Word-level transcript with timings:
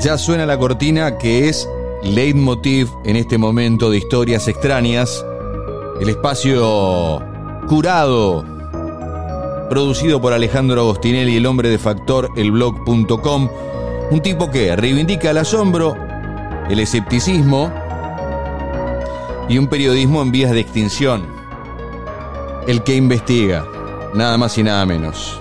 Ya 0.00 0.16
suena 0.18 0.46
la 0.46 0.58
cortina 0.58 1.18
que 1.18 1.48
es 1.48 1.68
leitmotiv 2.02 2.88
en 3.04 3.16
este 3.16 3.38
momento 3.38 3.90
de 3.90 3.98
historias 3.98 4.48
extrañas. 4.48 5.24
El 6.00 6.08
espacio 6.08 7.22
curado, 7.68 8.44
producido 9.68 10.20
por 10.20 10.32
Alejandro 10.32 10.80
Agostinelli, 10.80 11.36
el 11.36 11.46
hombre 11.46 11.68
de 11.68 11.78
factor, 11.78 12.30
elblog.com. 12.36 13.48
Un 14.10 14.20
tipo 14.22 14.50
que 14.50 14.74
reivindica 14.74 15.30
el 15.30 15.38
asombro, 15.38 16.09
el 16.70 16.78
escepticismo 16.78 17.72
y 19.48 19.58
un 19.58 19.66
periodismo 19.66 20.22
en 20.22 20.30
vías 20.30 20.52
de 20.52 20.60
extinción. 20.60 21.26
El 22.68 22.84
que 22.84 22.94
investiga, 22.94 23.66
nada 24.14 24.38
más 24.38 24.56
y 24.56 24.62
nada 24.62 24.86
menos. 24.86 25.36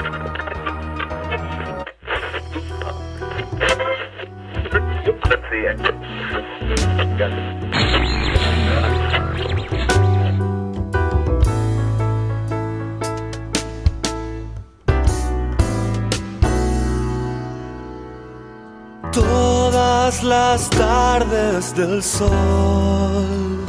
Todas 20.10 20.24
las 20.24 20.70
tardes 20.72 21.76
del 21.76 22.02
sol, 22.02 23.64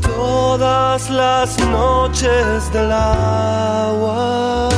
todas 0.00 1.08
las 1.10 1.56
noches 1.68 2.72
del 2.72 2.90
agua, 2.90 4.68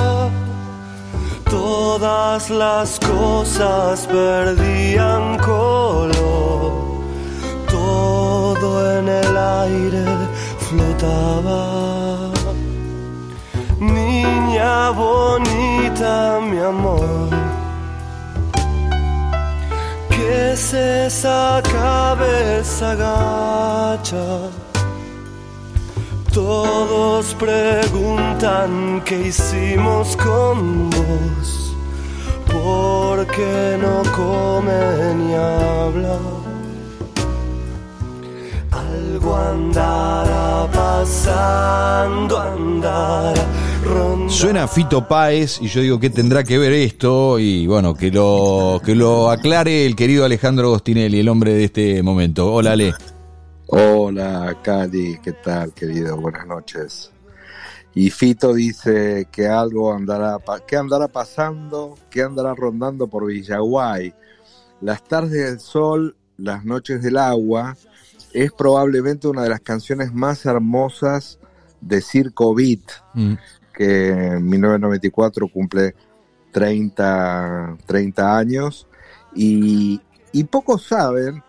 todas 1.49 2.51
las 2.51 3.01
cosas 3.01 4.07
perdían 4.07 5.39
color, 5.39 6.73
todo 7.71 8.99
en 8.99 9.09
el 9.09 9.35
aire 9.35 10.05
flotaba. 10.59 12.33
Niña 13.81 14.91
bonita, 14.91 16.39
mi 16.43 16.59
amor. 16.59 17.36
¿Qué 20.27 20.53
es 20.55 20.75
esa 20.75 21.63
cabeza 21.63 22.97
gacha? 22.97 24.27
Todos 26.35 27.33
preguntan 27.35 29.03
qué 29.05 29.29
hicimos 29.29 30.17
con 30.17 30.91
vos, 30.91 31.77
por 32.53 33.25
qué 33.29 33.79
no 33.81 34.03
come 34.11 35.15
ni 35.15 35.33
habla. 35.35 36.19
Algo 38.73 39.37
andará 39.37 40.67
pasando, 40.73 42.41
andará. 42.41 43.45
Suena 44.29 44.69
Fito 44.69 45.07
Páez 45.07 45.61
y 45.61 45.69
yo 45.69 45.81
digo 45.81 46.01
que 46.01 46.11
tendrá 46.11 46.45
que 46.45 46.59
ver 46.59 46.73
esto 46.73 47.39
y 47.39 47.67
bueno, 47.67 47.95
que 47.95 48.11
lo, 48.11 48.81
que 48.85 48.95
lo 48.95 49.31
aclare 49.31 49.87
el 49.87 49.95
querido 49.97 50.25
Alejandro 50.25 50.67
Agostinelli, 50.67 51.21
el 51.21 51.29
hombre 51.29 51.55
de 51.55 51.65
este 51.65 52.03
momento. 52.03 52.53
Hola 52.53 52.73
Ale. 52.73 52.95
Hola, 53.69 54.57
Cali, 54.63 55.19
¿qué 55.23 55.33
tal, 55.33 55.73
querido? 55.73 56.17
Buenas 56.17 56.47
noches. 56.47 57.11
Y 57.95 58.11
Fito 58.11 58.53
dice 58.53 59.27
que 59.33 59.49
algo 59.49 59.93
andará, 59.93 60.39
¿qué 60.67 60.77
andará 60.77 61.09
pasando? 61.09 61.97
¿Qué 62.11 62.23
andará 62.23 62.55
rondando 62.55 63.07
por 63.07 63.27
Villaguay? 63.27 64.13
Las 64.83 65.03
tardes 65.03 65.51
del 65.51 65.61
sol, 65.61 66.15
las 66.37 66.65
noches 66.65 67.03
del 67.03 67.17
agua, 67.17 67.77
es 68.35 68.53
probablemente 68.53 69.29
una 69.29 69.43
de 69.45 69.49
las 69.49 69.61
canciones 69.61 70.13
más 70.13 70.45
hermosas 70.45 71.39
de 71.81 72.03
Circo 72.03 72.55
Beat, 72.55 72.81
Mm. 73.15 73.35
Que 73.77 74.09
en 74.09 74.49
1994 74.49 75.49
cumple 75.49 75.95
30, 76.51 77.77
30 77.87 78.39
años. 78.39 78.89
Y, 79.35 80.01
y 80.33 80.45
pocos 80.45 80.87
saben 80.87 81.43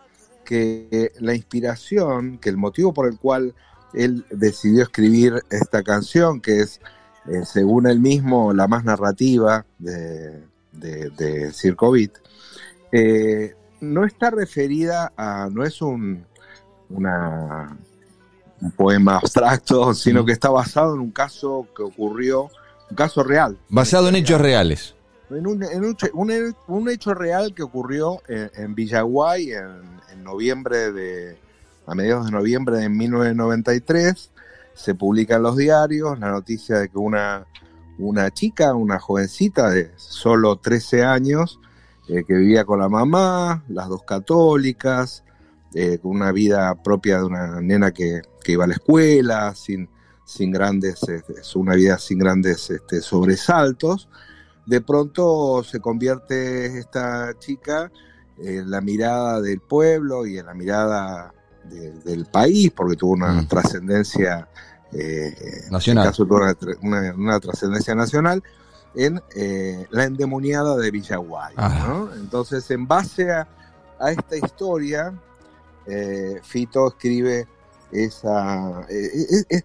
que 0.43 1.11
la 1.19 1.33
inspiración, 1.33 2.37
que 2.37 2.49
el 2.49 2.57
motivo 2.57 2.93
por 2.93 3.07
el 3.07 3.17
cual 3.17 3.55
él 3.93 4.25
decidió 4.29 4.83
escribir 4.83 5.41
esta 5.49 5.81
canción, 5.83 6.41
que 6.41 6.59
es, 6.59 6.81
eh, 7.27 7.45
según 7.45 7.87
él 7.87 7.99
mismo, 7.99 8.53
la 8.53 8.67
más 8.67 8.83
narrativa 8.83 9.65
de, 9.79 10.43
de, 10.73 11.51
Circo 11.53 11.91
Beat, 11.91 12.11
eh, 12.91 13.55
no 13.79 14.05
está 14.05 14.29
referida 14.29 15.13
a, 15.15 15.49
no 15.51 15.63
es 15.63 15.81
un, 15.81 16.25
una, 16.89 17.77
un 18.61 18.71
poema 18.71 19.17
abstracto, 19.17 19.93
sino 19.93 20.23
Mm. 20.23 20.25
que 20.25 20.31
está 20.31 20.49
basado 20.49 20.95
en 20.95 21.01
un 21.01 21.11
caso 21.11 21.67
que 21.75 21.83
ocurrió, 21.83 22.49
un 22.89 22.95
caso 22.95 23.23
real. 23.23 23.57
Basado 23.69 24.09
en 24.09 24.15
hechos 24.15 24.39
reales. 24.41 24.95
En 25.29 25.45
un, 25.45 25.61
en 25.61 26.55
un 26.67 26.89
hecho 26.89 27.13
real 27.13 27.53
que 27.53 27.61
ocurrió 27.61 28.21
en, 28.29 28.49
en 28.55 28.75
Villaguay 28.75 29.51
en, 29.51 29.99
en 30.13 30.23
noviembre 30.23 30.93
de, 30.93 31.37
a 31.85 31.93
mediados 31.95 32.25
de 32.27 32.31
noviembre 32.31 32.77
de 32.77 32.89
1993, 32.89 34.31
se 34.73 34.95
publica 34.95 35.35
en 35.35 35.43
los 35.43 35.57
diarios 35.57 36.17
la 36.19 36.31
noticia 36.31 36.77
de 36.77 36.87
que 36.87 36.97
una, 36.97 37.45
una 37.97 38.31
chica, 38.31 38.73
una 38.73 38.99
jovencita 38.99 39.69
de 39.69 39.91
solo 39.97 40.57
13 40.57 41.03
años, 41.03 41.59
eh, 42.07 42.23
que 42.25 42.33
vivía 42.35 42.63
con 42.63 42.79
la 42.79 42.87
mamá, 42.87 43.63
las 43.67 43.89
dos 43.89 44.03
católicas, 44.03 45.23
eh, 45.73 45.99
con 45.99 46.11
una 46.11 46.31
vida 46.31 46.73
propia 46.83 47.19
de 47.19 47.23
una 47.25 47.61
nena 47.61 47.91
que, 47.91 48.21
que 48.43 48.53
iba 48.53 48.63
a 48.63 48.67
la 48.67 48.73
escuela, 48.75 49.53
sin, 49.55 49.89
sin 50.25 50.51
grandes, 50.51 51.01
este, 51.07 51.35
una 51.55 51.75
vida 51.75 51.97
sin 51.97 52.19
grandes 52.19 52.69
este, 52.69 53.01
sobresaltos, 53.01 54.09
de 54.65 54.81
pronto 54.81 55.63
se 55.63 55.79
convierte 55.79 56.77
esta 56.77 57.33
chica 57.39 57.91
en 58.37 58.69
la 58.69 58.81
mirada 58.81 59.41
del 59.41 59.61
pueblo 59.61 60.25
y 60.25 60.37
en 60.37 60.45
la 60.45 60.53
mirada 60.53 61.33
de- 61.63 61.91
del 62.01 62.25
país, 62.25 62.71
porque 62.75 62.95
tuvo 62.95 63.13
una 63.13 63.33
Mm. 63.33 63.47
trascendencia 63.47 64.47
eh, 64.93 65.65
Nacional. 65.69 66.05
en 66.05 66.11
este 66.11 66.23
caso 66.23 66.77
una, 66.81 66.99
una- 67.01 67.13
una 67.15 67.39
trascendencia 67.41 67.93
nacional 67.93 68.41
en 68.95 69.21
eh, 69.35 69.85
la 69.91 70.05
endemoniada 70.05 70.77
de 70.77 70.91
Villaguay. 70.91 71.53
Ah. 71.57 71.85
¿no? 71.87 72.13
Entonces, 72.15 72.71
en 72.71 72.87
base 72.87 73.29
a, 73.31 73.47
a 73.99 74.11
esta 74.11 74.37
historia, 74.37 75.13
eh, 75.87 76.39
Fito 76.43 76.87
escribe 76.87 77.47
esa... 77.91 78.85
eh, 78.89 79.43
eh, 79.49 79.61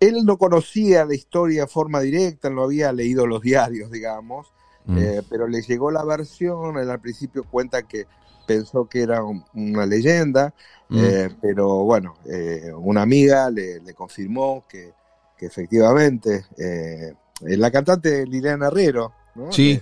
él 0.00 0.24
no 0.24 0.38
conocía 0.38 1.04
la 1.04 1.14
historia 1.14 1.62
de 1.62 1.66
forma 1.68 2.00
directa, 2.00 2.50
no 2.50 2.62
había 2.62 2.92
leído 2.92 3.26
los 3.26 3.42
diarios, 3.42 3.90
digamos, 3.90 4.52
Mm. 4.86 4.98
pero 5.28 5.46
le 5.46 5.60
llegó 5.60 5.90
la 5.90 6.02
versión, 6.02 6.78
él 6.78 6.88
al 6.88 7.00
principio 7.00 7.44
cuenta 7.44 7.82
que 7.82 8.06
pensó 8.46 8.88
que 8.88 9.02
era 9.02 9.22
un- 9.22 9.44
una 9.52 9.84
leyenda, 9.84 10.54
Mm. 10.88 11.34
pero 11.42 11.84
bueno, 11.84 12.14
una 12.78 13.02
amiga 13.02 13.50
le, 13.50 13.80
le 13.80 13.92
confirmó 13.92 14.64
que, 14.66 14.94
que 15.36 15.44
efectivamente 15.44 16.46
la 17.40 17.70
cantante 17.70 18.24
Liliana 18.26 18.68
Herrero 18.68 19.12
¿no? 19.34 19.52
Sí. 19.52 19.74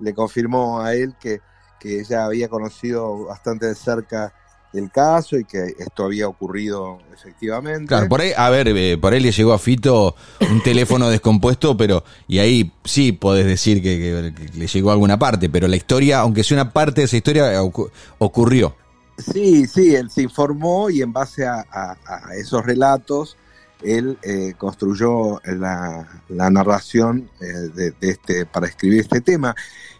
le, 0.00 0.06
le 0.06 0.14
confirmó 0.14 0.80
a 0.80 0.94
él 0.94 1.14
que, 1.20 1.40
que 1.78 2.00
ella 2.00 2.24
había 2.24 2.48
conocido 2.48 3.26
bastante 3.26 3.66
de 3.66 3.74
cerca 3.76 4.32
el 4.72 4.90
caso 4.90 5.38
y 5.38 5.44
que 5.44 5.74
esto 5.78 6.04
había 6.04 6.28
ocurrido 6.28 6.98
efectivamente. 7.14 7.86
Claro, 7.86 8.08
por 8.08 8.20
ahí, 8.20 8.32
a 8.36 8.50
ver, 8.50 8.68
eh, 8.68 8.98
por 8.98 9.12
ahí 9.12 9.20
le 9.20 9.32
llegó 9.32 9.52
a 9.52 9.58
Fito 9.58 10.14
un 10.50 10.62
teléfono 10.62 11.08
descompuesto, 11.08 11.76
pero, 11.76 12.04
y 12.26 12.38
ahí 12.38 12.72
sí 12.84 13.12
podés 13.12 13.46
decir 13.46 13.82
que, 13.82 13.98
que- 13.98 14.34
que 14.52 14.58
le 14.58 14.66
llegó 14.66 14.90
a 14.90 14.92
alguna 14.92 15.18
parte, 15.18 15.48
pero 15.48 15.66
la 15.68 15.76
historia, 15.76 16.20
aunque 16.20 16.44
sea 16.44 16.56
una 16.62 16.72
parte 16.72 17.00
de 17.00 17.06
esa 17.06 17.16
historia, 17.16 17.62
ocu- 17.62 17.90
ocurrió. 18.18 18.76
Sí, 19.16 19.66
sí, 19.66 19.94
él 19.96 20.10
se 20.10 20.22
informó 20.22 20.90
y 20.90 21.02
en 21.02 21.12
base 21.12 21.44
a, 21.46 21.64
a- 21.72 21.96
a 22.04 22.34
esos 22.36 22.64
relatos, 22.64 23.36
él 23.82 24.18
eh, 24.22 24.54
construyó 24.58 25.40
la, 25.44 26.06
la 26.28 26.50
narración 26.50 27.30
eh, 27.40 27.44
de, 27.74 27.90
de 27.92 28.10
este, 28.10 28.44
para 28.46 28.66
escribir 28.66 29.00
este 29.00 29.20
tema. 29.20 29.54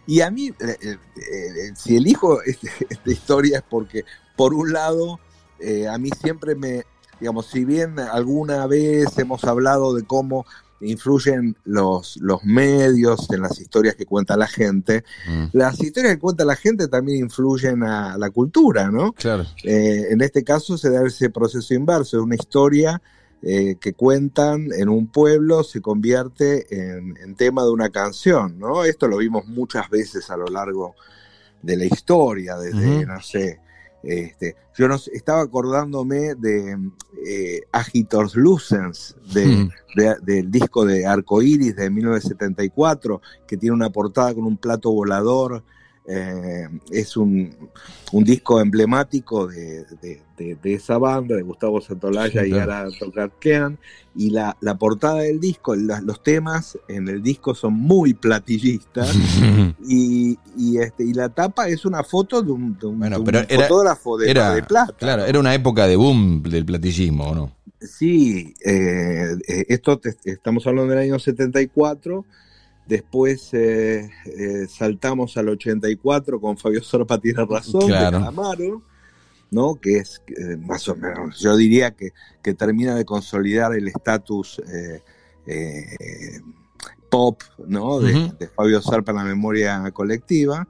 Y 0.07 0.21
a 0.21 0.31
mí, 0.31 0.53
si 1.75 1.97
elijo 1.97 2.43
este- 2.43 2.71
esta 2.91 3.11
historia 3.11 3.59
es 3.59 3.65
porque, 3.69 4.05
por 4.39 4.55
un 4.55 4.73
lado, 4.73 5.19
eh, 5.59 5.89
a 5.89 5.99
mí 5.99 6.11
siempre 6.23 6.55
me, 6.55 6.85
digamos, 7.19 7.47
si 7.47 7.65
bien 7.65 7.99
alguna 7.99 8.69
vez 8.69 9.19
hemos 9.19 9.43
hablado 9.43 9.95
de 9.95 10.05
cómo 10.05 10.47
influyen 10.81 11.57
los, 11.65 12.19
los 12.19 12.45
medios 12.45 13.29
en 13.33 13.43
las 13.43 13.61
historias 13.61 13.97
que 13.97 14.07
cuenta 14.07 14.37
la 14.37 14.47
gente. 14.47 15.03
Mm, 15.29 15.47
Las 15.55 15.81
historias 15.81 16.15
que 16.15 16.21
cuenta 16.21 16.45
la 16.45 16.55
gente 16.55 16.87
también 16.87 17.19
influyen 17.25 17.83
a 17.83 18.17
la 18.17 18.31
cultura, 18.31 18.89
¿no? 18.93 19.13
claro. 19.13 19.45
Eh, 19.65 20.07
en 20.11 20.21
este 20.21 20.45
caso 20.45 20.79
se 20.79 20.91
da 20.91 21.05
ese 21.05 21.31
proceso 21.31 21.75
inverso, 21.75 22.23
una 22.23 22.37
historia 22.37 23.03
eh, 23.43 23.75
que 23.81 23.93
cuentan 23.93 24.69
en 24.73 24.89
un 24.89 25.09
pueblo 25.09 25.65
se 25.65 25.81
convierte 25.81 26.67
en, 26.71 27.17
en 27.17 27.35
tema 27.35 27.65
de 27.65 27.71
una 27.71 27.91
canción, 27.91 28.57
¿no? 28.57 28.85
Esto 28.85 29.09
lo 29.09 29.17
vimos 29.17 29.47
muchas 29.49 29.91
veces 29.91 30.31
a 30.31 30.37
lo 30.37 30.47
largo 30.47 30.95
de 31.61 31.77
la 31.77 31.87
historia, 31.87 32.57
desde, 32.57 33.05
no 33.05 33.21
sé, 33.21 33.61
este, 34.03 34.57
yo 34.77 34.87
no 34.89 34.97
sé, 34.99 35.11
estaba 35.15 35.43
acordándome 35.43 36.35
de 36.37 36.77
eh, 37.27 37.63
Agitors 37.73 38.35
Lucens, 38.37 39.17
de, 39.35 39.47
Mm. 39.47 39.71
de- 39.97 40.17
del 40.23 40.51
disco 40.51 40.85
de 40.85 41.05
Arcoiris 41.07 41.75
de 41.77 41.91
1974, 41.91 43.21
que 43.47 43.57
tiene 43.57 43.75
una 43.75 43.91
portada 43.91 44.35
con 44.35 44.45
un 44.45 44.57
plato 44.57 44.93
volador. 44.93 45.65
Eh, 46.11 46.67
es 46.91 47.17
un, 47.19 47.55
un 48.13 48.25
disco 48.25 48.61
emblemático 48.61 49.47
de, 49.47 49.85
de- 50.01 50.23
de- 50.39 50.55
de 50.63 50.75
esa 50.75 50.97
banda, 50.99 51.35
de 51.37 51.43
Gustavo 51.43 51.81
Santolaya 51.83 52.43
Sí, 52.43 52.49
y 52.49 52.53
claro. 52.53 52.73
Ara 52.73 52.89
Tocarquean. 52.99 53.79
Y 54.17 54.31
la, 54.31 54.57
la 54.61 54.77
portada 54.77 55.17
del 55.21 55.39
disco, 55.39 55.77
la- 55.77 56.01
los 56.01 56.23
temas 56.23 56.79
en 56.89 57.09
el 57.09 57.23
disco 57.23 57.55
son 57.55 57.75
muy 57.75 58.15
platillistas. 58.15 59.15
Y, 59.91 60.39
y, 60.57 60.79
este, 60.79 61.05
y 61.05 61.13
la 61.15 61.29
tapa 61.31 61.69
es 61.69 61.85
una 61.87 62.03
foto 62.03 62.43
de 62.43 62.51
un, 62.53 62.79
de 62.79 62.87
un- 62.87 62.99
Bueno, 62.99 63.17
de 63.17 63.21
un 63.21 63.25
pero 63.27 63.39
era- 63.49 63.63
fotógrafo 63.69 64.19
de, 64.19 64.31
era- 64.31 64.55
del 64.55 64.65
Plata. 64.65 64.93
Claro, 64.99 65.25
era 65.25 65.39
una 65.39 65.55
época 65.55 65.87
de 65.87 65.97
boom 65.97 66.43
del 66.43 66.65
platillismo, 66.67 67.29
¿o 67.29 67.35
no? 67.35 67.53
Sí, 67.81 68.55
eh, 68.65 69.37
eh, 69.47 69.65
esto 69.69 69.99
te- 69.99 70.17
estamos 70.25 70.67
hablando 70.67 70.93
del 70.95 71.05
año 71.05 71.19
74. 71.19 72.25
Después 72.89 73.51
eh, 73.53 74.11
eh, 74.25 74.67
saltamos 74.67 75.37
al 75.37 75.51
84 75.51 76.41
con 76.41 76.57
Fabio 76.57 76.83
Sorpa 76.83 77.19
Tiene 77.21 77.45
Razón, 77.45 77.87
Claro. 77.87 78.17
de 78.19 78.25
Calamaro, 78.25 78.83
¿no? 79.51 79.75
que 79.75 79.99
es 79.99 80.23
eh, 80.29 80.57
más 80.57 80.89
o 80.89 80.97
menos, 80.97 81.39
yo 81.39 81.55
diría 81.55 81.91
que, 81.91 82.13
que 82.43 82.55
termina 82.55 82.95
de 82.95 83.05
consolidar 83.05 83.75
el 83.75 83.89
estatus 83.89 84.61
pop 87.11 87.43
¿no? 87.67 88.01
de, 88.01 88.49
Fabio 88.55 88.81
Zarpa 88.83 89.13
en 89.13 89.19
la 89.19 89.25
memoria 89.25 89.91
colectiva. 89.93 90.67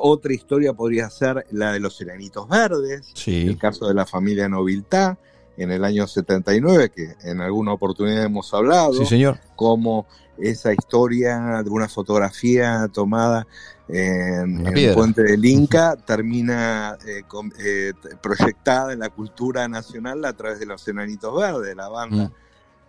Otra 0.00 0.32
historia 0.32 0.72
podría 0.72 1.10
ser 1.10 1.46
la 1.50 1.72
de 1.72 1.80
los 1.80 1.96
Serenitos 1.96 2.48
Verdes, 2.48 3.10
Sí. 3.14 3.46
el 3.46 3.58
caso 3.58 3.86
de 3.86 3.94
la 3.94 4.06
familia 4.06 4.48
Noviltá 4.48 5.18
en 5.56 5.70
el 5.70 5.84
año 5.84 6.06
79, 6.06 6.90
que 6.90 7.14
en 7.22 7.40
alguna 7.40 7.72
oportunidad 7.72 8.24
hemos 8.24 8.52
hablado, 8.54 8.92
Sí, 8.94 9.06
señor. 9.06 9.38
como 9.54 10.06
esa 10.38 10.72
historia 10.72 11.62
de 11.64 11.70
una 11.70 11.88
fotografía 11.88 12.88
tomada 12.92 13.46
en, 13.88 14.64
piedra. 14.74 14.94
Puente 14.94 15.22
del 15.22 15.44
Inca 15.44 15.96
termina 15.96 16.98
eh, 17.06 17.22
con- 17.26 17.52
eh, 17.58 17.92
proyectada 18.22 18.92
en 18.92 18.98
la 18.98 19.08
cultura 19.10 19.66
nacional 19.68 20.24
a 20.24 20.32
través 20.34 20.58
de 20.58 20.66
los 20.66 20.86
Enanitos 20.88 21.34
Verdes, 21.40 21.74
la 21.76 21.88
banda 21.88 22.30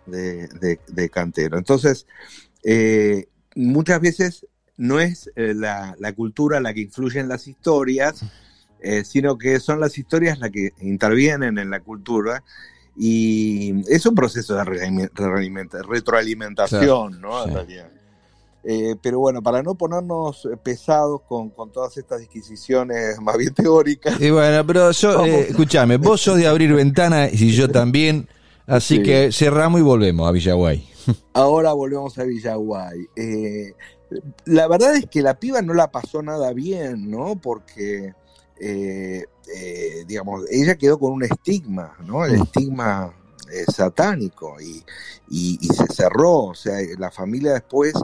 Mm. 0.06 0.10
de, 0.10 0.48
de- 0.48 0.80
de 0.88 1.08
Cantero. 1.08 1.56
Entonces, 1.56 2.06
eh, 2.64 3.28
muchas 3.54 4.00
veces 4.00 4.46
no 4.76 5.00
es 5.00 5.30
la, 5.36 5.94
la 5.98 6.12
cultura 6.12 6.60
la 6.60 6.72
que 6.74 6.80
influye 6.82 7.18
en 7.20 7.28
las 7.28 7.48
historias, 7.48 8.22
eh, 8.82 9.04
sino 9.04 9.36
que 9.38 9.60
son 9.60 9.80
las 9.80 9.96
historias 9.98 10.38
las 10.38 10.50
que 10.50 10.72
intervienen 10.80 11.58
en 11.58 11.70
la 11.70 11.80
cultura. 11.80 12.42
Y 13.00 13.84
es 13.92 14.04
un 14.06 14.14
proceso 14.16 14.56
de 14.56 14.64
retroalimentación, 14.64 17.20
¿no? 17.20 17.42
En 17.42 17.48
sí. 17.48 17.54
realidad. 17.54 17.90
Eh, 18.64 18.96
pero 19.00 19.20
bueno, 19.20 19.40
para 19.40 19.62
no 19.62 19.76
ponernos 19.76 20.46
pesados 20.62 21.20
con, 21.28 21.48
con 21.50 21.70
todas 21.72 21.96
estas 21.96 22.18
disquisiciones 22.20 23.18
más 23.20 23.38
bien 23.38 23.54
teóricas, 23.54 24.20
Y 24.20 24.30
bueno, 24.30 24.66
pero 24.66 24.90
yo, 24.90 25.24
eh, 25.24 25.46
escúchame, 25.48 25.96
vos 25.96 26.20
sos 26.20 26.36
de 26.36 26.46
abrir 26.48 26.74
ventana 26.74 27.28
y 27.30 27.52
yo 27.52 27.70
también, 27.70 28.28
así 28.66 28.96
Sí. 28.96 29.02
que 29.04 29.30
cerramos 29.32 29.80
y 29.80 29.84
volvemos 29.84 30.28
a 30.28 30.32
Villaguay. 30.32 30.86
Ahora 31.32 31.72
volvemos 31.72 32.18
a 32.18 32.24
Villaguay. 32.24 33.06
Eh, 33.16 33.72
la 34.44 34.66
verdad 34.66 34.96
es 34.96 35.06
que 35.06 35.22
la 35.22 35.38
piba 35.38 35.62
no 35.62 35.72
la 35.72 35.90
pasó 35.90 36.20
nada 36.22 36.52
bien, 36.52 37.10
¿no? 37.10 37.36
Porque, 37.36 38.12
eh, 38.60 39.24
eh, 39.54 40.04
digamos, 40.06 40.44
ella 40.50 40.76
quedó 40.76 40.98
con 40.98 41.12
un 41.12 41.24
estigma, 41.24 41.96
¿no? 42.06 42.24
El 42.24 42.38
Mm. 42.38 42.42
estigma 42.42 43.14
eh, 43.50 43.64
satánico 43.72 44.60
y, 44.60 44.84
y- 45.28 45.58
y 45.60 45.66
se 45.68 45.86
cerró. 45.86 46.44
O 46.44 46.54
sea, 46.54 46.74
la 46.98 47.10
familia 47.10 47.52
después, 47.54 47.94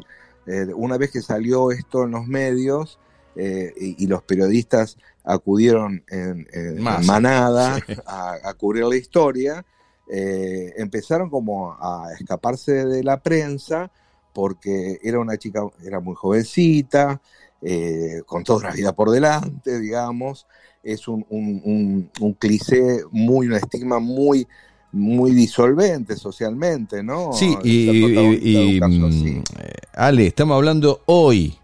una 0.75 0.97
vez 0.99 1.11
que 1.11 1.23
salió 1.23 1.71
esto 1.71 2.05
en 2.05 2.11
los 2.13 2.27
medios 2.27 2.99
y, 3.37 4.05
y 4.05 4.07
los 4.07 4.23
periodistas 4.23 4.97
acudieron 5.25 6.03
en, 6.09 6.47
manada 6.81 7.77
Sí. 7.87 7.95
a, 8.07 8.37
a 8.45 8.55
cubrir 8.55 8.85
la 8.85 8.97
historia, 8.97 9.65
empezaron 10.77 11.31
como 11.31 11.73
a 11.73 12.09
escaparse 12.19 12.85
de 12.87 13.03
la 13.03 13.21
prensa 13.23 13.91
porque 14.33 14.99
era 15.03 15.19
una 15.21 15.37
chica, 15.37 15.63
era 15.83 16.01
muy 16.01 16.15
jovencita, 16.15 17.21
eh, 17.67 18.21
con 18.27 18.45
toda 18.45 18.61
una 18.67 18.71
vida 18.73 18.93
por 18.93 19.11
delante, 19.11 19.81
digamos, 19.81 20.47
es 20.83 21.09
un, 21.09 21.25
un, 21.31 21.63
un, 21.65 22.11
un 22.21 22.33
cliché 22.35 22.99
muy, 23.11 23.47
un 23.47 23.55
estigma 23.55 23.99
muy, 24.01 24.47
muy 24.93 25.31
disolvente 25.33 26.15
socialmente, 26.17 27.03
¿no? 27.03 27.33
Sí, 27.33 27.57
y, 27.65 27.91
y- 27.91 28.77
y, 28.77 28.81
mm, 28.81 29.05
así. 29.07 29.43
eh, 29.59 29.73
Ale, 29.95 30.27
estamos 30.27 30.55
hablando 30.57 31.01
hoy 31.07 31.57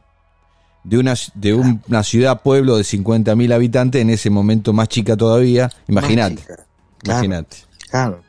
de 0.84 0.96
una, 0.98 1.14
de 1.34 1.52
un- 1.52 1.82
una 1.86 2.02
ciudad, 2.02 2.40
pueblo 2.42 2.78
de 2.78 2.84
50.000 2.84 3.52
habitantes, 3.52 4.00
en 4.00 4.08
ese 4.08 4.30
momento 4.30 4.72
más 4.72 4.88
chica 4.88 5.16
todavía. 5.18 5.70
Imagínate. 5.86 6.42
Claro. 6.42 6.62
imagínate. 7.04 7.56
Claro. 7.90 8.22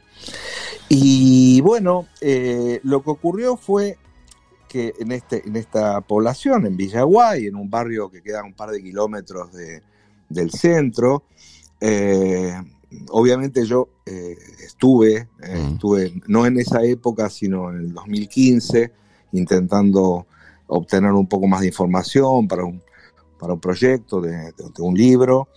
Y 0.90 1.62
bueno, 1.62 2.08
eh, 2.20 2.82
lo 2.84 3.02
que 3.02 3.10
ocurrió 3.12 3.56
fue 3.56 3.98
que 4.72 4.94
en, 5.00 5.12
este, 5.12 5.46
en 5.48 5.56
esta 5.58 6.00
población, 6.02 6.66
en 6.66 6.78
Villaguay, 6.78 7.48
en 7.48 7.56
un 7.56 7.70
barrio 7.70 8.10
que 8.10 8.22
queda 8.22 8.40
a 8.40 8.46
un 8.46 8.54
par 8.54 8.70
de 8.72 8.82
kilómetros 8.82 9.52
de- 9.52 9.82
del 10.30 10.50
centro, 10.52 11.24
eh, 11.82 12.54
obviamente 13.10 13.66
yo 13.66 13.90
eh, 14.06 14.38
estuve, 14.64 15.28
eh, 15.44 15.58
Mm. 15.58 15.74
estuve 15.74 16.22
no 16.28 16.46
en 16.46 16.58
esa 16.60 16.84
época, 16.84 17.30
sino 17.30 17.70
en 17.70 17.78
el 17.78 17.94
2015, 17.94 18.92
intentando 19.34 20.26
obtener 20.68 21.12
un 21.12 21.28
poco 21.28 21.48
más 21.48 21.62
de 21.62 21.68
información 21.68 22.48
para 22.48 22.64
un, 22.64 22.82
para 23.40 23.54
un 23.54 23.60
proyecto 23.60 24.22
de, 24.22 24.32
de- 24.32 24.70
de 24.76 24.82
un 24.82 24.96
libro 24.96 25.48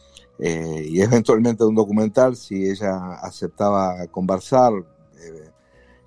eh, 0.41 0.87
y 0.89 1.01
eventualmente 1.01 1.63
de 1.63 1.69
un 1.69 1.75
documental 1.77 2.35
si 2.37 2.69
ella 2.69 3.15
aceptaba 3.23 4.07
conversar. 4.09 4.73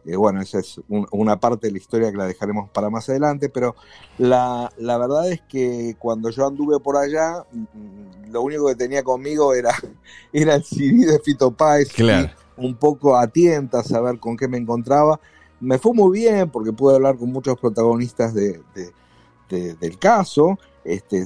Eh, 0.07 0.15
bueno, 0.15 0.41
esa 0.41 0.59
es 0.59 0.79
un- 0.89 1.05
una 1.11 1.39
parte 1.39 1.67
de 1.67 1.73
la 1.73 1.77
historia 1.79 2.09
que 2.11 2.17
la 2.17 2.25
dejaremos 2.25 2.69
para 2.69 2.89
más 2.89 3.07
adelante, 3.09 3.49
pero 3.49 3.75
la, 4.17 4.71
la 4.77 4.97
verdad 4.97 5.29
es 5.31 5.41
que 5.41 5.95
cuando 5.99 6.29
yo 6.29 6.47
anduve 6.47 6.79
por 6.79 6.97
allá, 6.97 7.45
mm, 7.51 8.31
lo 8.31 8.41
único 8.41 8.67
que 8.67 8.75
tenía 8.75 9.03
conmigo 9.03 9.53
era, 9.53 9.71
era 10.33 10.55
el 10.55 10.63
CD 10.63 11.05
de 11.05 11.19
Fito 11.19 11.51
Páez, 11.51 11.91
Claro. 11.93 12.29
un 12.55 12.75
poco 12.75 13.15
a 13.17 13.27
tientas 13.27 13.85
a 13.85 13.89
saber 13.89 14.19
con 14.19 14.37
qué 14.37 14.47
me 14.47 14.57
encontraba. 14.57 15.19
Me 15.59 15.77
fue 15.77 15.93
muy 15.93 16.19
bien 16.19 16.49
porque 16.49 16.71
pude 16.71 16.95
hablar 16.95 17.17
con 17.17 17.31
muchos 17.31 17.59
protagonistas 17.59 18.33
de- 18.33 18.61
de- 18.73 18.91
de- 19.49 19.73
del 19.75 19.97
caso, 19.99 20.57
este, 20.83 21.23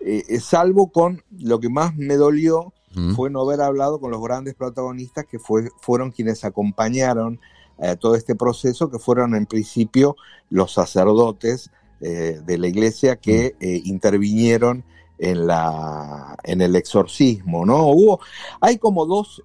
eh, 0.00 0.24
eh, 0.28 0.40
salvo 0.40 0.88
con 0.90 1.22
lo 1.38 1.60
que 1.60 1.68
más 1.68 1.94
me 1.96 2.16
dolió 2.16 2.72
Mm. 2.96 3.14
fue 3.16 3.28
no 3.28 3.40
haber 3.42 3.60
hablado 3.60 3.98
con 3.98 4.10
los 4.12 4.22
grandes 4.22 4.54
protagonistas 4.54 5.26
que 5.26 5.38
fue, 5.40 5.68
fueron 5.80 6.12
quienes 6.12 6.44
acompañaron 6.44 7.40
eh, 7.78 7.96
todo 7.98 8.14
este 8.14 8.34
proceso, 8.34 8.90
que 8.90 8.98
fueron 8.98 9.34
en 9.34 9.46
principio 9.46 10.16
los 10.50 10.72
sacerdotes 10.72 11.70
eh, 12.00 12.40
de 12.44 12.58
la 12.58 12.66
iglesia 12.68 13.16
que 13.16 13.56
eh, 13.60 13.80
intervinieron 13.84 14.84
en, 15.18 15.46
la, 15.46 16.36
en 16.44 16.60
el 16.60 16.76
exorcismo, 16.76 17.64
¿no? 17.64 17.86
Hubo, 17.86 18.20
hay 18.60 18.78
como 18.78 19.06
dos, 19.06 19.42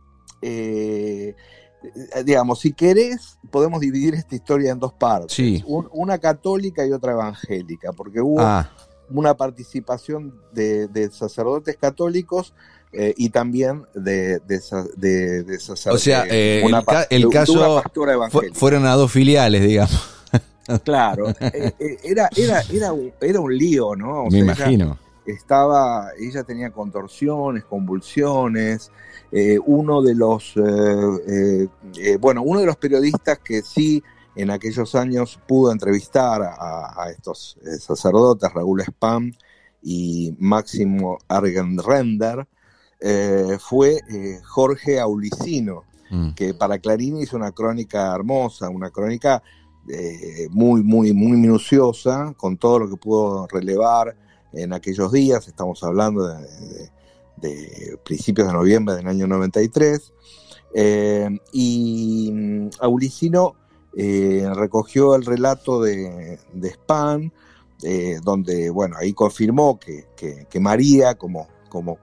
digamos, 2.26 2.60
si 2.60 2.74
querés, 2.74 3.38
podemos 3.52 3.80
dividir 3.80 4.14
esta 4.16 4.36
historia 4.36 4.72
en 4.72 4.80
dos 4.80 4.94
partes, 4.94 5.32
Sí. 5.34 5.64
Un- 5.66 5.88
una 5.92 6.18
católica 6.18 6.86
y 6.86 6.92
otra 6.92 7.14
evangélica, 7.14 7.94
porque 7.94 8.20
hubo 8.22 8.42
Ah, 8.42 8.70
una 9.10 9.36
participación 9.36 10.36
de, 10.52 10.88
de 10.88 11.10
sacerdotes 11.12 11.78
católicos 11.78 12.54
eh, 12.92 13.14
y 13.18 13.30
también 13.30 13.86
de, 13.94 14.40
de, 14.40 14.62
de- 14.98 15.44
de 15.44 15.60
sacerdotes. 15.60 16.02
O 16.02 16.04
sea, 16.04 16.26
eh, 16.30 16.64
una 16.66 16.80
el 16.80 16.86
ca- 16.86 17.08
caso 17.30 17.84
fu- 18.30 18.42
fueron 18.54 18.86
a 18.86 18.94
dos 18.96 19.12
filiales, 19.12 19.62
digamos. 19.64 20.10
Claro, 20.84 21.30
eh, 21.30 21.72
eh, 21.80 21.98
era, 22.04 22.30
era, 22.36 22.62
era, 22.72 22.94
un, 22.94 23.12
era 23.20 23.40
un 23.40 23.58
lío, 23.58 23.96
¿no? 23.96 24.26
O 24.26 24.26
Me 24.26 24.32
sea, 24.32 24.40
ella 24.42 24.54
imagino. 24.54 24.98
estaba, 25.26 26.12
ella 26.20 26.44
tenía 26.44 26.70
contorsiones, 26.72 27.64
convulsiones. 27.66 28.92
eh, 29.32 29.58
uno 29.66 30.02
de 30.04 30.14
los, 30.16 30.54
eh, 30.58 30.62
eh, 31.28 31.68
eh, 31.98 32.18
bueno, 32.20 32.44
uno 32.44 32.60
de 32.60 32.68
los 32.68 32.78
periodistas 32.78 33.40
que 33.40 33.62
sí 33.64 34.04
en 34.36 34.52
aquellos 34.52 34.94
años 34.94 35.40
pudo 35.48 35.72
entrevistar 35.72 36.42
a, 36.44 36.94
a 37.04 37.10
estos 37.12 37.58
eh, 37.64 37.78
sacerdotes, 37.80 38.52
Raúl 38.54 38.82
Spam 38.82 39.32
y 39.82 40.36
Máximo 40.38 41.18
Argenrender, 41.28 42.46
eh, 43.00 43.58
fue 43.60 44.02
eh, 44.10 44.40
Jorge 44.46 45.00
Aulicino, 45.00 45.84
Mm. 46.12 46.32
que 46.34 46.56
para 46.56 46.80
Clarín 46.80 47.18
hizo 47.18 47.38
una 47.38 47.52
crónica 47.52 48.16
hermosa, 48.16 48.68
una 48.70 48.90
crónica 48.90 49.44
eh, 49.88 50.48
muy, 50.50 50.82
muy, 50.82 51.14
muy 51.14 51.38
minuciosa, 51.38 52.34
con 52.36 52.58
todo 52.58 52.80
lo 52.80 52.90
que 52.90 52.96
pudo 52.98 53.46
relevar 53.46 54.16
en 54.52 54.74
aquellos 54.74 55.12
días, 55.12 55.48
estamos 55.48 55.84
hablando 55.84 56.28
de, 56.28 56.42
de- 56.42 56.90
de 57.38 57.98
principios 58.04 58.48
de 58.48 58.54
noviembre 58.54 58.96
del 58.96 59.08
año 59.08 59.28
93, 59.28 60.12
eh, 60.74 61.30
y 61.54 62.32
mm, 62.34 62.70
Aulicino 62.82 63.56
recogió 64.56 65.14
el 65.16 65.26
relato 65.26 65.82
de, 65.82 66.40
de 66.54 66.70
Spahn, 66.72 67.32
eh, 67.84 68.20
donde, 68.24 68.70
bueno, 68.72 68.96
ahí 69.00 69.14
confirmó 69.14 69.80
que, 69.80 70.08
que- 70.16 70.48
que 70.50 70.60
María, 70.60 71.16
como, 71.16 71.48
como 71.70 71.98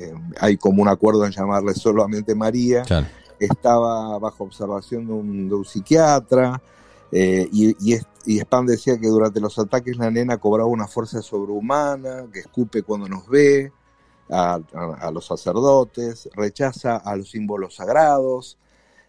eh, 0.00 0.14
hay 0.40 0.56
como 0.56 0.82
un 0.82 0.88
acuerdo 0.88 1.24
en 1.24 1.32
llamarle 1.32 1.74
solamente 1.74 2.34
María, 2.34 2.82
Claro. 2.82 3.06
estaba 3.38 4.18
bajo 4.18 4.44
observación 4.44 5.06
de 5.06 5.12
un, 5.12 5.48
de 5.48 5.54
un 5.54 5.64
psiquiatra 5.64 6.60
eh, 7.12 7.48
y, 7.52 7.74
y, 7.92 8.38
Spam 8.40 8.66
decía 8.66 8.98
que 8.98 9.08
durante 9.08 9.40
los 9.40 9.58
ataques 9.58 9.96
la 9.96 10.10
nena 10.10 10.36
cobraba 10.38 10.68
una 10.68 10.86
fuerza 10.86 11.22
sobrehumana, 11.22 12.26
que 12.32 12.40
escupe 12.40 12.82
cuando 12.82 13.08
nos 13.08 13.26
ve 13.28 13.72
a, 14.30 14.60
a- 14.74 14.94
a 15.08 15.10
los 15.10 15.26
sacerdotes, 15.26 16.28
rechaza 16.34 16.96
a 16.98 17.16
los 17.16 17.30
símbolos 17.30 17.74
sagrados, 17.76 18.58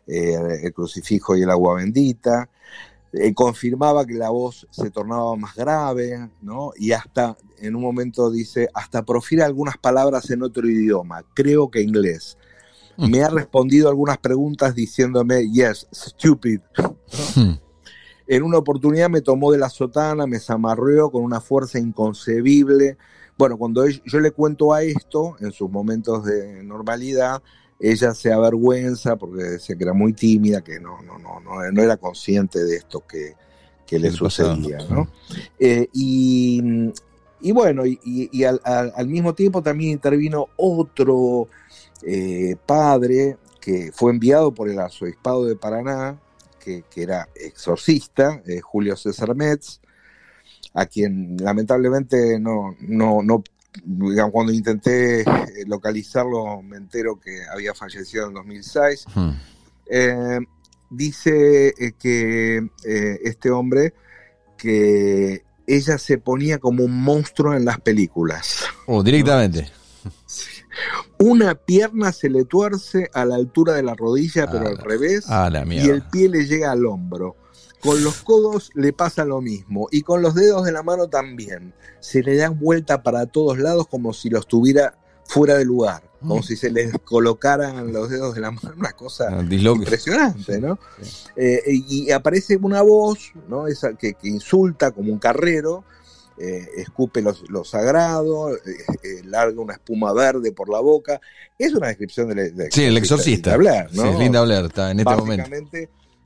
eh, 0.07 0.35
el 0.63 0.73
crucifijo 0.73 1.35
y 1.37 1.43
el 1.43 1.49
agua 1.51 1.75
bendita, 1.75 2.49
eh, 3.13 3.33
confirmaba 3.33 4.05
que 4.05 4.13
la 4.13 4.29
voz 4.29 4.67
se 4.71 4.89
tornaba 4.89 5.35
más 5.35 5.55
grave, 5.55 6.29
¿no? 6.41 6.71
Y 6.77 6.93
hasta, 6.93 7.37
en 7.59 7.75
un 7.75 7.81
momento 7.81 8.31
dice, 8.31 8.69
hasta 8.73 9.03
profiere 9.03 9.43
algunas 9.43 9.77
palabras 9.77 10.29
en 10.29 10.43
otro 10.43 10.67
idioma, 10.67 11.23
creo 11.33 11.69
que 11.69 11.81
inglés. 11.81 12.37
Me 12.97 13.23
ha 13.23 13.29
respondido 13.29 13.89
algunas 13.89 14.19
preguntas 14.19 14.75
diciéndome, 14.75 15.49
yes, 15.49 15.87
stupid. 15.91 16.59
Mm. 17.35 17.53
En 18.27 18.43
una 18.43 18.59
oportunidad 18.59 19.09
me 19.09 19.21
tomó 19.21 19.51
de 19.51 19.57
la 19.57 19.69
sotana, 19.69 20.27
me 20.27 20.39
zamarreó 20.39 21.09
con 21.09 21.23
una 21.23 21.41
fuerza 21.41 21.79
inconcebible. 21.79 22.97
Bueno, 23.37 23.57
cuando 23.57 23.87
yo 23.87 24.19
le 24.19 24.31
cuento 24.31 24.71
a 24.71 24.83
esto, 24.83 25.35
en 25.39 25.51
sus 25.51 25.69
momentos 25.69 26.25
de 26.25 26.63
normalidad, 26.63 27.41
ella 27.81 28.13
se 28.13 28.31
avergüenza 28.31 29.15
porque 29.15 29.43
decía 29.43 29.75
que 29.75 29.83
era 29.83 29.93
muy 29.93 30.13
tímida, 30.13 30.61
que 30.61 30.79
no, 30.79 31.01
no, 31.01 31.17
no, 31.17 31.39
no, 31.39 31.71
no 31.71 31.81
era 31.81 31.97
consciente 31.97 32.63
de 32.63 32.75
esto 32.77 33.03
que, 33.07 33.33
que 33.87 33.97
le 33.99 34.11
sucedía, 34.11 34.77
¿no? 34.89 35.07
Eh, 35.59 35.87
y, 35.93 36.61
y 37.41 37.51
bueno, 37.51 37.85
y, 37.85 37.99
y- 38.03 38.29
y 38.31 38.43
al, 38.43 38.61
al- 38.63 38.93
al 38.95 39.07
mismo 39.07 39.33
tiempo 39.33 39.63
también 39.63 39.91
intervino 39.91 40.47
otro 40.57 41.47
eh, 42.03 42.55
padre 42.65 43.37
que 43.59 43.91
fue 43.93 44.11
enviado 44.11 44.53
por 44.53 44.69
el 44.69 44.79
arzobispado 44.79 45.45
de 45.45 45.55
Paraná, 45.55 46.19
que, 46.63 46.83
que 46.89 47.01
era 47.03 47.27
exorcista, 47.35 48.41
eh, 48.45 48.59
Julio 48.61 48.95
César 48.95 49.35
Metz, 49.35 49.79
a 50.73 50.85
quien 50.85 51.37
lamentablemente 51.37 52.39
no, 52.39 52.75
no, 52.79 53.21
no 53.23 53.43
digamos, 53.83 54.31
cuando 54.31 54.51
intenté 54.51 55.21
eh, 55.21 55.25
localizarlo 55.65 56.61
me 56.61 56.77
entero 56.77 57.19
que 57.19 57.43
había 57.51 57.73
fallecido 57.73 58.27
en 58.27 58.33
2006. 58.33 59.05
Mm. 59.15 59.29
Eh, 59.93 60.39
dice 60.89 61.73
eh, 61.77 61.93
que 61.97 62.57
eh, 62.83 63.19
este 63.23 63.49
hombre 63.49 63.93
que 64.57 65.43
ella 65.65 65.97
se 65.97 66.17
ponía 66.17 66.59
como 66.59 66.83
un 66.83 67.01
monstruo 67.01 67.55
en 67.55 67.65
las 67.65 67.79
películas. 67.79 68.63
Oh, 68.85 69.01
directamente. 69.01 69.69
Una 71.19 71.55
pierna 71.55 72.11
se 72.11 72.29
le 72.29 72.45
tuerce 72.45 73.09
a 73.13 73.25
la 73.25 73.35
altura 73.35 73.73
de 73.73 73.83
la 73.83 73.93
rodilla, 73.93 74.49
pero 74.51 74.67
Ah, 74.67 74.69
al 74.69 74.77
revés, 74.77 75.25
Ah, 75.27 75.49
la 75.51 75.65
y 75.65 75.89
el 75.89 76.01
pie 76.03 76.29
le 76.29 76.45
llega 76.45 76.71
al 76.71 76.85
hombro. 76.85 77.35
Con 77.81 78.03
los 78.03 78.21
codos 78.23 78.69
le 78.75 78.93
pasa 78.93 79.25
lo 79.25 79.41
mismo, 79.41 79.87
y 79.91 80.01
con 80.01 80.21
los 80.21 80.35
dedos 80.35 80.63
de 80.65 80.71
la 80.71 80.83
mano 80.83 81.07
también. 81.07 81.73
Se 81.99 82.21
le 82.23 82.35
dan 82.35 82.59
vuelta 82.59 83.03
para 83.03 83.25
todos 83.25 83.57
lados 83.59 83.87
como 83.87 84.13
si 84.13 84.29
los 84.29 84.47
tuviera 84.47 84.95
fuera 85.25 85.57
de 85.57 85.65
lugar, 85.65 86.03
como 86.19 86.37
Mm. 86.39 86.43
si 86.43 86.55
se 86.57 86.69
les 86.69 86.91
colocaran 87.05 87.91
los 87.93 88.09
dedos 88.09 88.35
de 88.35 88.41
la 88.41 88.51
mano, 88.51 88.73
una 88.77 88.91
cosa 88.91 89.29
impresionante, 89.79 90.59
¿no? 90.59 90.77
Eh, 91.35 91.61
y 91.67 92.11
aparece 92.11 92.57
una 92.57 92.81
voz, 92.81 93.31
¿no? 93.47 93.67
Esa 93.67 93.93
que, 93.93 94.13
que 94.15 94.27
insulta 94.27 94.91
como 94.91 95.11
un 95.13 95.19
carrero, 95.19 95.83
eh, 96.37 96.67
escupe 96.77 97.21
lo, 97.21 97.33
lo 97.49 97.63
sagrado, 97.63 98.53
eh, 98.55 98.59
eh, 99.03 99.21
larga 99.25 99.61
una 99.61 99.73
espuma 99.73 100.11
verde 100.11 100.51
por 100.51 100.69
la 100.69 100.79
boca. 100.81 101.21
Es 101.57 101.73
una 101.73 101.87
descripción 101.87 102.29
del 102.29 102.55
de 102.55 102.71
Sí, 102.71 102.83
el 102.83 102.97
exorcista. 102.97 103.51
de 103.51 103.57
Blair, 103.57 103.87
¿no? 103.93 104.01
Sí, 104.03 104.09
es 104.09 104.19
linda 104.19 104.39
hablar, 104.39 104.65
está 104.65 104.91
en 104.91 104.99
este 104.99 105.15
momento. 105.15 105.49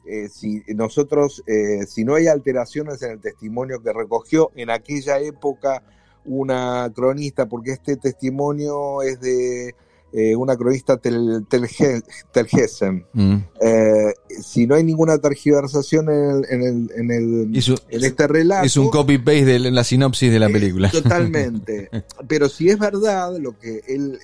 Eh, 0.08 0.30
si 0.30 0.62
nosotros, 0.76 1.44
eh, 1.48 1.86
si 1.88 2.04
no 2.04 2.16
hay 2.16 2.28
alteraciones 2.28 3.02
en 3.02 3.12
el 3.12 3.20
testimonio 3.20 3.82
que 3.82 3.92
recogió 3.94 4.52
en 4.56 4.70
aquella 4.70 5.20
época 5.20 5.84
una 6.26 6.92
cronista, 6.96 7.48
porque 7.48 7.72
este 7.72 7.98
testimonio 7.98 9.02
es 9.02 9.20
de 9.20 9.76
eh, 10.14 10.36
una 10.36 10.56
cronista 10.56 10.98
tel, 10.98 11.46
Telgesen. 12.32 13.06
Mm. 13.14 13.36
Si 14.42 14.66
no 14.66 14.76
hay 14.76 14.84
ninguna 14.84 15.18
tergiversación 15.18 16.10
en, 16.10 16.16
el, 16.32 16.46
en, 16.50 16.62
el, 16.62 16.92
en, 16.96 17.12
el- 17.12 17.56
en 17.90 18.04
este 18.04 18.28
relato. 18.28 18.66
Es 18.66 18.78
un 18.78 18.90
copy-paste 18.90 19.46
de 19.46 19.60
la 19.72 19.84
sinopsis 19.84 20.32
de 20.32 20.40
la 20.40 20.48
película. 20.50 20.90
Totalmente. 20.92 21.90
Pero 22.28 22.48
si 22.50 22.70
es 22.70 22.80
verdad 22.80 23.38
lo 23.40 23.58
que 23.58 23.82
él 23.88 24.18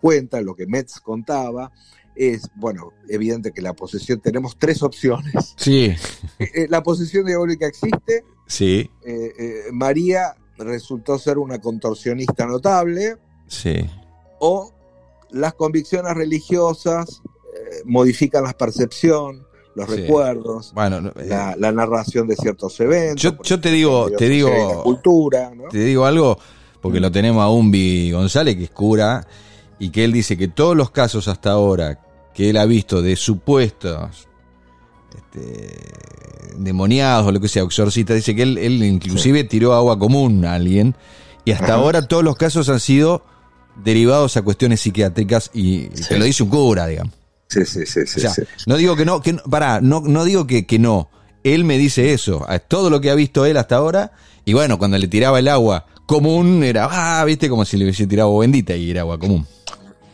cuenta, 0.00 0.40
lo 0.40 0.54
que 0.54 0.66
Metz 0.66 1.00
contaba, 1.00 1.70
es, 2.14 2.48
bueno, 2.56 2.92
evidente 3.08 3.52
que 3.52 3.62
la 3.62 3.72
posesión, 3.74 4.20
tenemos 4.20 4.56
tres 4.58 4.82
opciones. 4.82 5.54
Sí, 5.56 5.94
Eh, 6.38 6.50
eh, 6.54 6.66
la 6.68 6.82
posesión 6.82 7.24
diabólica 7.26 7.66
existe, 7.66 8.24
sí, 8.46 8.90
eh, 9.04 9.32
eh, 9.38 9.62
María 9.72 10.34
resultó 10.58 11.18
ser 11.18 11.38
una 11.38 11.60
contorsionista 11.60 12.46
notable, 12.46 13.16
sí. 13.46 13.84
o 14.40 14.72
las 15.30 15.54
convicciones 15.54 16.14
religiosas 16.14 17.22
eh, 17.54 17.82
modifican 17.84 18.44
la 18.44 18.52
percepción, 18.52 19.46
los 19.74 19.88
Sí. 19.90 19.96
recuerdos, 20.02 20.72
Bueno, 20.74 21.00
no, 21.00 21.12
la, 21.26 21.56
la 21.58 21.72
narración 21.72 22.26
de 22.28 22.36
ciertos 22.36 22.78
eventos. 22.80 23.22
Yo- 23.42 23.60
te 23.60 23.70
digo- 23.70 24.10
te 24.10 24.28
digo- 24.28 24.82
cultura, 24.82 25.50
¿no? 25.54 25.68
te 25.68 25.78
digo 25.78 26.04
algo, 26.04 26.36
porque 26.82 27.00
lo 27.00 27.10
tenemos 27.10 27.42
a 27.42 27.48
Umbi 27.48 28.10
González, 28.10 28.56
que 28.56 28.64
es 28.64 28.70
cura, 28.70 29.26
y 29.82 29.90
que 29.90 30.04
él 30.04 30.12
dice 30.12 30.36
que 30.36 30.46
todos 30.46 30.76
los 30.76 30.90
casos 30.92 31.26
hasta 31.26 31.50
ahora 31.50 31.98
que 32.34 32.50
él 32.50 32.56
ha 32.56 32.64
visto 32.66 33.02
de 33.02 33.16
supuestos 33.16 34.28
este, 35.14 35.76
demoniados 36.56 37.26
o 37.26 37.32
lo 37.32 37.40
que 37.40 37.48
sea, 37.48 37.62
exorcistas, 37.64 38.14
dice 38.16 38.34
que 38.36 38.42
él, 38.42 38.58
él 38.58 38.82
inclusive 38.84 39.42
tiró 39.44 39.74
agua 39.74 39.98
común 39.98 40.44
a 40.44 40.54
alguien, 40.54 40.94
y 41.44 41.50
hasta 41.50 41.64
Ajá. 41.66 41.74
ahora 41.74 42.06
todos 42.06 42.22
los 42.22 42.36
casos 42.36 42.68
han 42.68 42.78
sido 42.80 43.24
derivados 43.84 44.36
a 44.36 44.42
cuestiones 44.42 44.80
psiquiátricas, 44.82 45.50
y 45.52 45.88
Sí. 45.94 46.04
te 46.10 46.18
lo 46.18 46.24
dice 46.26 46.42
un 46.44 46.48
cura, 46.50 46.86
digamos. 46.86 47.12
Sí, 47.48 47.64
sí, 47.66 47.84
sí, 47.84 48.06
sí. 48.06 48.18
O 48.18 48.20
sea, 48.20 48.30
sí. 48.30 48.42
no 48.66 48.76
digo 48.76 48.94
que 48.96 49.04
no, 49.04 49.20
que 49.20 49.32
no- 49.34 49.42
pará, 49.50 49.80
no, 49.80 50.00
no 50.00 50.24
digo 50.24 50.46
que, 50.46 50.64
que 50.64 50.78
no. 50.78 51.10
Él 51.44 51.64
me 51.64 51.76
dice 51.76 52.12
eso, 52.12 52.44
a 52.48 52.60
todo 52.60 52.88
lo 52.88 53.00
que 53.00 53.10
ha 53.10 53.14
visto 53.16 53.44
él 53.46 53.56
hasta 53.56 53.76
ahora, 53.76 54.12
y 54.44 54.52
bueno, 54.52 54.78
cuando 54.78 54.96
le 54.96 55.08
tiraba 55.08 55.40
el 55.40 55.48
agua 55.48 55.86
común, 56.12 56.62
era, 56.62 56.88
ah, 56.90 57.24
viste, 57.24 57.48
como 57.48 57.64
si 57.64 57.78
le 57.78 57.84
hubiese 57.84 58.06
tirado 58.06 58.28
agua 58.28 58.42
bendita 58.42 58.76
y 58.76 58.90
era 58.90 59.00
agua 59.00 59.18
común. 59.18 59.46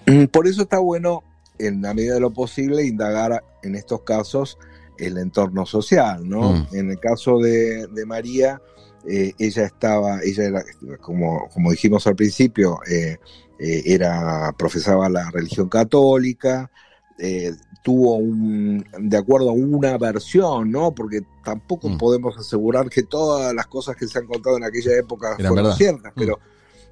Mm, 0.07 0.27
Por 0.27 0.47
eso 0.47 0.63
está 0.63 0.79
bueno, 0.79 1.25
en 1.59 1.83
la 1.83 1.93
medida 1.93 2.15
de 2.15 2.21
lo 2.21 2.31
posible, 2.31 2.87
indagar 2.87 3.43
en 3.65 3.75
estos 3.75 4.03
casos 4.03 4.59
el 4.97 5.19
entorno 5.19 5.67
social, 5.67 6.29
¿no? 6.29 6.53
Mm. 6.53 6.67
En 6.73 6.91
el 6.91 7.01
caso 7.01 7.39
de, 7.41 7.89
de 7.89 8.07
María, 8.07 8.63
eh, 9.09 9.33
ella 9.41 9.65
estaba, 9.65 10.21
ella 10.23 10.45
era, 10.45 10.65
como, 11.01 11.49
como 11.53 11.73
dijimos 11.73 12.07
al 12.07 12.15
principio, 12.15 12.79
eh, 12.89 13.17
eh, 13.59 13.83
era, 13.85 14.53
profesaba 14.57 15.09
la 15.09 15.29
religión 15.33 15.69
católica, 15.69 16.71
eh, 17.19 17.53
tuvo 17.83 18.17
un, 18.17 18.85
de 18.99 19.17
acuerdo 19.17 19.51
a 19.51 19.53
una 19.53 19.97
versión, 19.99 20.71
¿no? 20.71 20.93
Porque 20.95 21.23
tampoco 21.45 21.89
Mm. 21.89 21.99
podemos 21.99 22.37
asegurar 22.39 22.89
que 22.89 23.03
todas 23.03 23.53
las 23.55 23.67
cosas 23.67 23.97
que 23.97 24.07
se 24.07 24.19
han 24.19 24.27
contado 24.27 24.57
en 24.57 24.65
aquella 24.65 24.97
época 24.97 25.29
Eran 25.39 25.49
fueron 25.49 25.57
verdad. 25.65 25.77
ciertas, 25.77 26.13
Mm. 26.15 26.19
pero 26.19 26.39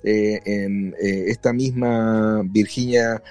eh, 0.04 0.40
en 0.44 0.94
eh, 1.00 1.24
esta 1.28 1.52
misma 1.52 2.42
Virginia 2.44 3.22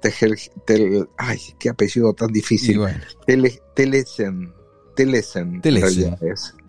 Tegel, 0.00 0.36
Tel- 0.64 1.08
ay, 1.16 1.38
qué 1.58 1.70
apellido 1.70 2.12
tan 2.12 2.28
difícil, 2.32 2.78
bueno, 2.78 2.98
Tele, 3.26 3.60
Telesen, 3.74 4.52
Telesen, 4.94 5.54
en 5.56 5.60
Telesen. 5.62 6.16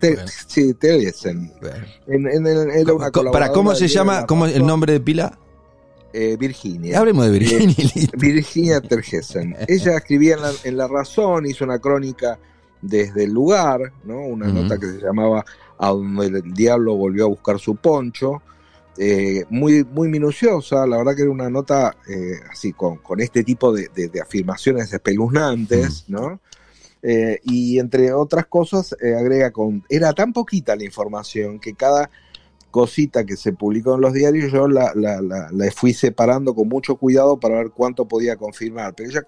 Te- 0.00 0.14
Bueno. 0.14 0.30
Sí, 0.48 0.74
Telesen. 0.74 1.52
bueno. 1.60 1.86
En, 2.08 2.26
en 2.26 2.46
el- 2.46 2.70
era 2.70 2.92
una 2.94 3.10
¿Para 3.30 3.52
cómo 3.52 3.74
se 3.76 3.86
llama? 3.86 4.20
la 4.22 4.26
¿Cómo 4.26 4.46
el 4.46 4.66
nombre 4.66 4.94
de 4.94 5.00
pila? 5.00 5.38
Eh, 6.14 6.36
Virginia. 6.38 6.98
Hablemos 7.00 7.26
de 7.26 7.32
Virginia. 7.38 7.74
y 7.76 7.82
listo. 7.98 8.16
Virginia 8.18 8.80
Tergesen. 8.80 9.56
Ella 9.68 9.96
escribía 9.96 10.34
en 10.36 10.42
la, 10.42 10.52
en 10.64 10.76
La 10.76 10.86
Razón, 10.88 11.44
hizo 11.46 11.64
una 11.64 11.78
crónica 11.80 12.38
desde 12.80 13.24
el 13.24 13.32
lugar, 13.32 13.92
¿no? 14.04 14.20
Una 14.20 14.46
nota 14.48 14.78
que 14.78 14.86
se 14.86 15.00
llamaba 15.00 15.44
A 15.78 15.88
donde 15.88 16.26
el 16.26 16.54
diablo 16.54 16.94
volvió 16.96 17.24
a 17.24 17.28
buscar 17.28 17.58
su 17.58 17.76
poncho, 17.76 18.42
eh, 18.96 19.44
muy, 19.50 19.82
muy 19.84 20.08
minuciosa, 20.08 20.86
la 20.86 20.98
verdad 20.98 21.16
que 21.16 21.22
era 21.22 21.30
una 21.30 21.50
nota 21.50 21.96
eh, 22.08 22.34
así 22.50 22.72
con, 22.72 22.98
con 22.98 23.20
este 23.20 23.42
tipo 23.42 23.72
de, 23.72 23.88
de- 23.94 24.08
de 24.08 24.20
afirmaciones 24.20 24.92
espeluznantes, 24.92 26.04
¿no? 26.08 26.38
Eh, 27.02 27.40
y 27.42 27.78
entre 27.80 28.12
otras 28.12 28.46
cosas 28.46 28.94
eh, 29.02 29.14
agrega 29.14 29.50
con, 29.50 29.82
era 29.88 30.12
tan 30.12 30.32
poquita 30.32 30.76
la 30.76 30.84
información 30.84 31.58
que 31.58 31.74
cada 31.74 32.08
cosita 32.74 33.24
que 33.24 33.36
se 33.36 33.52
publicó 33.52 33.94
en 33.94 34.00
los 34.00 34.12
diarios 34.12 34.50
yo 34.50 34.66
la, 34.66 34.90
la- 34.96 35.22
la- 35.22 35.48
la 35.52 35.70
fui 35.70 35.92
separando 35.94 36.56
con 36.56 36.68
mucho 36.68 36.96
cuidado 36.96 37.38
para 37.38 37.58
ver 37.58 37.70
cuánto 37.70 38.08
podía 38.08 38.34
confirmar. 38.36 38.94
Pero 38.96 39.10
ella 39.10 39.22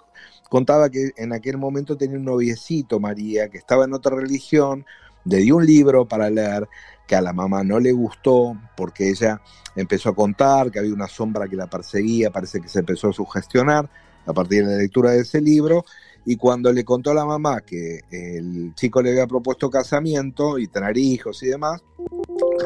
contaba 0.49 0.91
que 0.91 1.13
en 1.17 1.33
aquel 1.33 1.57
momento 1.57 1.97
tenía 1.97 2.19
un 2.19 2.25
noviecito, 2.25 2.99
María, 2.99 3.49
que 3.49 3.59
estaba 3.59 3.85
en 3.85 3.95
otra 3.95 4.17
religión, 4.17 4.85
le 5.25 5.37
dio 5.39 5.57
un 5.59 5.65
libro 5.67 6.07
para 6.09 6.29
leer, 6.29 6.69
que 7.07 7.15
a 7.15 7.21
la 7.21 7.33
mamá 7.33 7.63
no 7.63 7.79
le 7.79 7.93
gustó 7.93 8.57
porque 8.77 9.11
ella 9.11 9.41
empezó 9.77 10.09
a 10.09 10.15
contar 10.17 10.73
que 10.73 10.81
había 10.81 10.93
una 10.93 11.07
sombra 11.07 11.47
que 11.47 11.55
la 11.55 11.69
perseguía, 11.69 12.33
parece 12.33 12.61
que 12.61 12.69
se 12.69 12.81
empezó 12.81 13.11
a 13.11 13.13
sugestionar 13.13 13.89
a 14.27 14.33
partir 14.33 14.67
de 14.67 14.73
la 14.73 14.79
lectura 14.79 15.13
de 15.13 15.21
ese 15.21 15.41
libro, 15.41 15.85
y 16.27 16.37
cuando 16.37 16.73
le 16.73 16.85
contó 16.85 17.13
a 17.13 17.15
la 17.15 17.25
mamá 17.25 17.61
que 17.61 18.01
el 18.11 18.75
chico 18.75 19.01
le 19.01 19.11
había 19.11 19.29
propuesto 19.29 19.71
casamiento 19.71 20.59
y 20.59 20.67
tener 20.67 20.99
hijos 20.99 21.41
y 21.45 21.47
demás, 21.47 21.83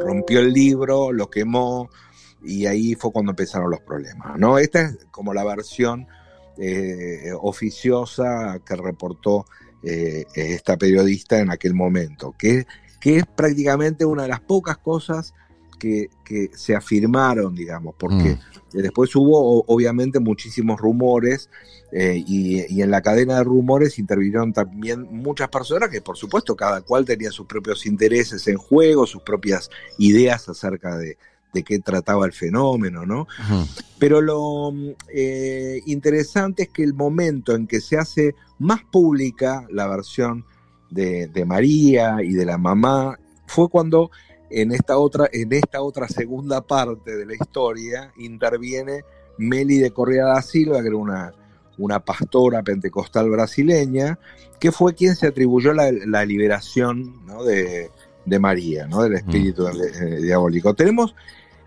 rompió 0.02 0.40
el 0.40 0.50
libro, 0.50 1.12
lo 1.12 1.28
quemó, 1.28 1.90
y 2.42 2.64
ahí 2.64 2.94
fue 2.94 3.12
cuando 3.12 3.32
empezaron 3.32 3.70
los 3.70 3.80
problemas. 3.80 4.38
¿no? 4.38 4.58
Esta 4.58 4.80
es 4.80 5.06
como 5.10 5.34
la 5.34 5.44
versión 5.44 6.06
eh, 6.56 7.32
oficiosa 7.38 8.60
que 8.64 8.76
reportó 8.76 9.44
eh, 9.82 10.24
esta 10.34 10.78
periodista 10.78 11.38
en 11.38 11.50
aquel 11.50 11.74
momento, 11.74 12.34
que, 12.38 12.66
que 12.98 13.18
es 13.18 13.26
prácticamente 13.26 14.06
una 14.06 14.22
de 14.22 14.30
las 14.30 14.40
pocas 14.40 14.78
cosas 14.78 15.34
que, 15.80 16.10
que 16.24 16.50
se 16.54 16.76
afirmaron, 16.76 17.52
digamos, 17.56 17.96
porque 17.98 18.38
Mm. 18.72 18.78
después 18.78 19.16
hubo 19.16 19.64
obviamente 19.66 20.20
muchísimos 20.20 20.78
rumores 20.78 21.50
eh, 21.90 22.22
y, 22.24 22.72
y 22.72 22.82
en 22.82 22.90
la 22.92 23.02
cadena 23.02 23.38
de 23.38 23.44
rumores 23.44 23.98
intervinieron 23.98 24.52
también 24.52 25.08
muchas 25.10 25.48
personas 25.48 25.88
que 25.88 26.00
por 26.00 26.16
supuesto 26.16 26.54
cada 26.54 26.82
cual 26.82 27.04
tenía 27.04 27.32
sus 27.32 27.46
propios 27.46 27.84
intereses 27.86 28.46
en 28.46 28.58
juego, 28.58 29.06
sus 29.08 29.22
propias 29.22 29.70
ideas 29.98 30.48
acerca 30.48 30.96
de, 30.96 31.18
de 31.52 31.62
qué 31.64 31.80
trataba 31.80 32.26
el 32.26 32.32
fenómeno, 32.32 33.04
¿no? 33.06 33.26
Pero 33.98 34.20
lo 34.20 34.72
eh, 35.12 35.80
interesante 35.86 36.64
es 36.64 36.68
que 36.68 36.84
el 36.84 36.94
momento 36.94 37.56
en 37.56 37.66
que 37.66 37.80
se 37.80 37.96
hace 37.98 38.36
más 38.60 38.82
pública 38.84 39.66
la 39.70 39.88
versión 39.88 40.44
de, 40.90 41.26
de 41.26 41.44
María 41.44 42.18
y 42.22 42.34
de 42.34 42.44
la 42.44 42.58
mamá 42.58 43.18
fue 43.46 43.68
cuando 43.68 44.10
en 44.50 44.72
esta 44.72 44.98
otra, 44.98 45.28
en 45.32 45.52
esta 45.52 45.80
otra 45.80 46.08
segunda 46.08 46.60
parte 46.60 47.16
de 47.16 47.26
la 47.26 47.34
historia 47.34 48.12
interviene 48.16 49.04
Meli 49.38 49.78
de 49.78 49.92
Correa 49.92 50.26
da 50.26 50.42
Silva, 50.42 50.82
que 50.82 50.88
era 50.88 50.96
una, 50.96 51.32
una 51.78 52.00
pastora 52.00 52.62
pentecostal 52.62 53.30
brasileña, 53.30 54.18
que 54.58 54.72
fue 54.72 54.94
quien 54.94 55.16
se 55.16 55.28
atribuyó 55.28 55.72
la, 55.72 55.90
la 55.92 56.24
liberación 56.24 57.24
¿no? 57.24 57.44
de, 57.44 57.90
de 58.24 58.38
María, 58.38 58.86
¿no? 58.86 59.02
del 59.02 59.14
espíritu 59.14 59.66
eh, 59.66 60.20
diabólico. 60.20 60.74
Tenemos 60.74 61.14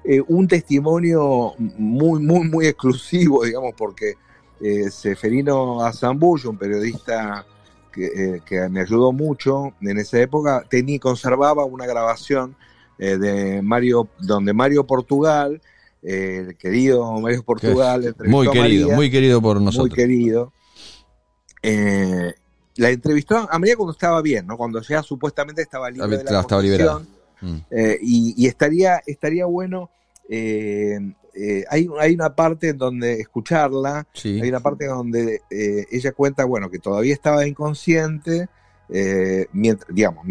eh, 0.04 0.22
un 0.28 0.48
testimonio 0.48 1.54
muy, 1.58 2.22
muy, 2.22 2.48
muy 2.48 2.68
exclusivo, 2.68 3.46
digamos, 3.46 3.74
porque 3.78 4.16
eh, 4.60 4.92
Seferino 4.92 5.82
Azambullo, 5.82 6.50
un 6.50 6.58
periodista 6.58 7.46
que, 7.92 8.06
eh, 8.06 8.42
que 8.46 8.68
me 8.70 8.82
ayudó 8.82 9.12
mucho 9.12 9.74
en 9.82 9.98
esa 9.98 10.20
época, 10.20 10.66
tenía, 10.70 11.00
conservaba 11.00 11.64
una 11.66 11.86
grabación 11.86 12.56
eh, 13.00 13.18
de 13.18 13.62
Mario, 13.62 14.08
donde 14.20 14.54
Mario 14.54 14.86
Portugal, 14.86 15.62
eh, 16.02 16.46
el 16.50 16.58
querido 16.58 17.20
Mario 17.20 17.44
Portugal, 17.44 18.06
entrevistó 18.06 18.38
Muy 18.38 18.48
querido, 18.50 18.82
María, 18.88 18.96
muy 18.96 19.12
querido 19.12 19.42
por 19.42 19.58
muy 19.58 19.66
nosotros. 19.66 19.94
querido. 19.96 20.52
Eh, 21.62 22.34
la 22.76 22.90
entrevistó 22.90 23.48
a 23.50 23.60
María 23.60 23.76
cuando 23.76 23.94
estaba 23.94 24.22
bien, 24.22 24.48
¿no? 24.48 24.58
Cuando 24.58 24.82
ya 24.82 25.04
supuestamente 25.04 25.62
estaba 25.62 25.90
libre 25.92 26.18
de 26.18 26.24
la 26.24 26.40
estaba 26.42 26.62
liberada. 26.62 26.94
posesión. 27.00 27.14
Mm. 27.42 27.66
Y, 28.02 28.34
y 28.38 28.48
estaría, 28.48 29.02
estaría 29.06 29.46
bueno. 29.46 29.90
eh, 31.36 31.64
hay, 31.70 31.88
hay 32.00 32.14
una 32.14 32.36
parte 32.36 32.70
en 32.70 32.78
donde 32.78 33.14
escucharla, 33.20 34.06
Sí. 34.14 34.40
hay 34.42 34.50
una 34.50 34.60
parte 34.60 34.86
donde 34.86 35.42
eh, 35.50 35.86
ella 35.92 36.12
cuenta, 36.12 36.46
bueno, 36.46 36.70
que 36.70 36.80
todavía 36.80 37.14
estaba 37.14 37.46
inconsciente, 37.48 38.48
eh, 38.90 39.48
mientras, 39.52 39.94
digamos, 39.94 40.26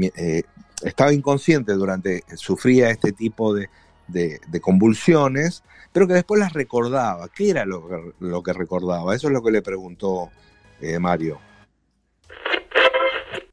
estaba 0.84 1.12
inconsciente 1.12 1.72
durante, 1.74 2.24
sufría 2.36 2.90
este 2.90 3.12
tipo 3.12 3.54
de, 3.54 3.68
de- 4.08 4.40
de 4.46 4.60
convulsiones, 4.60 5.62
pero 5.92 6.06
que 6.08 6.14
después 6.14 6.40
las 6.40 6.52
recordaba. 6.52 7.28
¿Qué 7.28 7.50
era 7.50 7.64
lo, 7.64 7.86
que- 7.88 8.12
lo 8.20 8.42
que 8.42 8.52
recordaba? 8.52 9.14
Eso 9.14 9.28
es 9.28 9.32
lo 9.32 9.42
que 9.42 9.50
le 9.50 9.62
preguntó 9.62 10.30
eh, 10.80 10.98
Mario. 10.98 11.38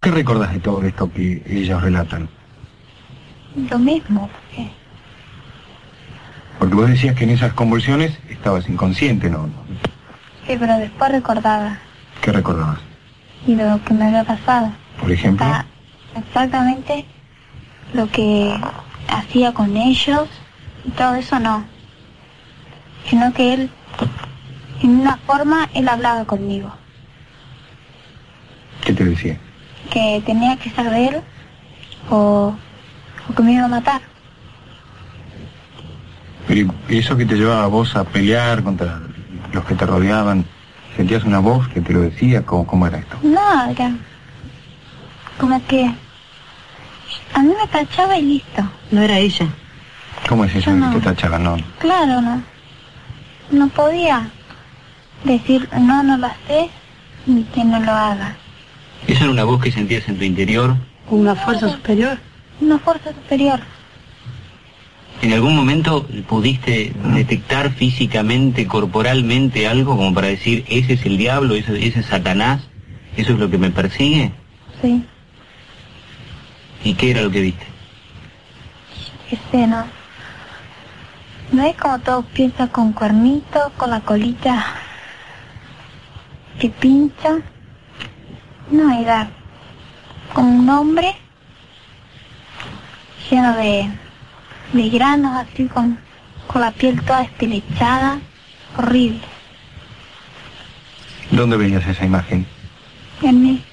¿Qué 0.01 0.11
recordás 0.11 0.53
de 0.53 0.59
todo 0.59 0.81
esto 0.83 1.11
que 1.11 1.43
ellos 1.45 1.81
relatan? 1.81 2.29
Lo 3.69 3.77
mismo, 3.79 4.29
porque 4.29 4.71
Porque 6.57 6.75
vos 6.75 6.89
decías 6.89 7.15
que 7.15 7.25
en 7.25 7.31
esas 7.31 7.53
convulsiones 7.53 8.17
estabas 8.29 8.67
inconsciente, 8.69 9.29
¿no? 9.29 9.49
sí, 10.47 10.55
pero 10.59 10.77
después 10.77 11.11
recordaba 11.11 11.77
¿Qué 12.21 12.31
recordabas? 12.31 12.79
y 13.45 13.55
lo 13.55 13.83
que 13.85 13.93
me 13.93 14.05
había 14.05 14.23
pasado. 14.23 14.71
Por 14.99 15.11
ejemplo, 15.11 15.45
Está 15.45 15.65
exactamente 16.17 17.05
lo 17.93 18.08
que 18.12 18.56
hacía 19.08 19.54
con 19.54 19.75
ellos 19.78 20.28
y 20.86 20.91
todo 20.91 21.15
eso 21.15 21.39
no. 21.39 21.63
Sino 23.10 23.34
que 23.34 23.54
él, 23.54 23.69
en 24.82 25.02
una 25.02 25.17
forma, 25.17 25.69
él 25.73 25.88
hablaba 25.88 26.25
conmigo. 26.25 26.71
¿qué 28.89 28.93
te 28.93 29.06
decía? 29.06 29.38
Que 29.91 30.21
tenía 30.25 30.58
que 30.58 30.69
él 30.69 31.21
o, 32.10 32.56
o 33.30 33.36
que 33.36 33.43
me 33.43 33.54
iba 33.54 33.65
a 33.65 33.67
matar. 33.67 34.02
Pero 36.47 36.73
¿y 36.89 36.97
eso 36.97 37.15
que 37.15 37.25
te 37.25 37.36
llevaba 37.36 37.63
a 37.63 37.67
vos 37.67 37.95
a 37.95 38.04
pelear 38.04 38.63
contra 38.63 38.99
los 39.54 39.63
que 39.65 39.75
te 39.75 39.86
rodeaban, 39.86 40.45
¿sentías 40.95 41.23
una 41.23 41.39
voz 41.39 41.67
que 41.69 41.82
te 41.82 41.93
lo 41.93 42.02
decía? 42.02 42.43
¿Cómo, 42.45 42.65
cómo 42.65 42.88
era 42.88 42.97
esto? 42.97 43.17
No, 43.21 43.69
era 43.69 43.91
como 45.39 45.63
que 45.67 45.91
a 47.33 47.41
mí 47.41 47.53
me 47.59 47.67
tachaba 47.67 48.17
y 48.17 48.23
listo. 48.23 48.63
No 48.91 49.01
era 49.01 49.17
ella. 49.17 49.47
¿Cómo 50.27 50.45
es 50.45 50.55
eso 50.55 50.71
no. 50.71 50.91
que 50.91 50.99
te 50.99 51.05
tachaban? 51.05 51.43
No, 51.43 51.57
Claro, 51.79 52.21
no. 52.21 52.41
No 53.51 53.67
podía 53.69 54.29
decir, 55.23 55.67
no, 55.79 56.03
no 56.03 56.17
lo 56.17 56.27
sé, 56.47 56.69
ni 57.25 57.43
que 57.43 57.63
no 57.63 57.79
lo 57.79 57.91
haga. 57.91 58.35
¿Esa 59.07 59.23
era 59.23 59.31
una 59.31 59.43
voz 59.43 59.61
que 59.61 59.71
sentías 59.71 60.07
en 60.07 60.17
tu 60.17 60.23
interior? 60.23 60.75
Una 61.09 61.35
fuerza 61.35 61.69
superior. 61.69 62.19
Una 62.61 62.77
fuerza 62.77 63.11
superior. 63.13 63.59
¿En 65.21 65.33
algún 65.33 65.55
momento 65.55 66.05
pudiste 66.27 66.93
detectar 67.13 67.71
físicamente, 67.71 68.67
corporalmente 68.67 69.67
algo 69.67 69.97
como 69.97 70.13
para 70.13 70.27
decir, 70.27 70.63
ese 70.69 70.93
es 70.93 71.05
el 71.05 71.17
diablo, 71.17 71.55
ese, 71.55 71.85
ese 71.85 72.01
es 72.01 72.05
Satanás, 72.05 72.61
eso 73.17 73.33
es 73.33 73.39
lo 73.39 73.49
que 73.49 73.57
me 73.57 73.69
persigue? 73.69 74.31
Sí, 74.81 75.03
¿Y 76.83 76.93
qué 76.93 77.11
era 77.11 77.21
lo 77.21 77.31
que 77.31 77.41
viste? 77.41 77.65
este 79.31 79.67
no. 79.67 79.85
Es 81.63 81.75
como 81.77 81.99
todo 81.99 82.23
piensa 82.23 82.67
con 82.67 82.93
cuernitos, 82.93 83.71
con 83.77 83.89
la 83.89 84.01
colita 84.01 84.65
que 86.59 86.69
pincha. 86.69 87.37
No, 88.71 88.99
era 88.99 89.29
como 90.33 90.51
un 90.51 90.69
hombre 90.69 91.15
lleno 93.29 93.55
de, 93.55 93.89
de 94.73 94.89
granos, 94.89 95.35
así 95.35 95.65
con, 95.65 95.99
con 96.47 96.61
la 96.61 96.71
piel 96.71 97.01
toda 97.01 97.23
estilechada, 97.23 98.19
horrible. 98.77 99.21
¿Dónde 101.31 101.57
veías 101.57 101.85
esa 101.87 102.05
imagen? 102.05 102.45
En 103.21 103.41
mí. 103.41 103.63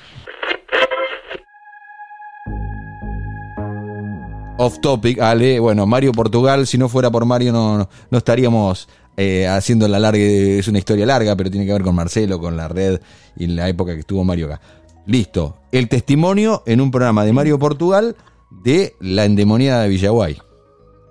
Off 4.66 4.80
topic, 4.80 5.20
Ale. 5.20 5.60
Bueno, 5.60 5.86
Mario 5.86 6.10
Portugal, 6.12 6.66
si 6.66 6.76
no 6.76 6.88
fuera 6.88 7.10
por 7.10 7.24
Mario 7.24 7.52
no, 7.52 7.78
no, 7.78 7.88
no 8.10 8.18
estaríamos 8.18 8.88
eh, 9.16 9.46
haciendo 9.46 9.86
la 9.86 9.98
larga, 10.00 10.18
es 10.22 10.66
una 10.68 10.78
historia 10.78 11.06
larga, 11.06 11.36
pero 11.36 11.50
tiene 11.50 11.64
que 11.66 11.72
ver 11.72 11.82
con 11.82 11.94
Marcelo, 11.94 12.40
con 12.40 12.56
la 12.56 12.66
red 12.68 13.00
y 13.36 13.46
la 13.46 13.68
época 13.68 13.94
que 13.94 14.00
estuvo 14.00 14.24
Mario 14.24 14.46
acá. 14.46 14.60
Listo. 15.06 15.56
El 15.70 15.88
testimonio 15.88 16.64
en 16.66 16.80
un 16.80 16.90
programa 16.90 17.24
de 17.24 17.32
Mario 17.32 17.58
Portugal 17.60 18.16
de 18.50 18.96
la 19.00 19.24
endemoniada 19.24 19.82
de 19.84 19.88
Villaguay. 19.88 20.36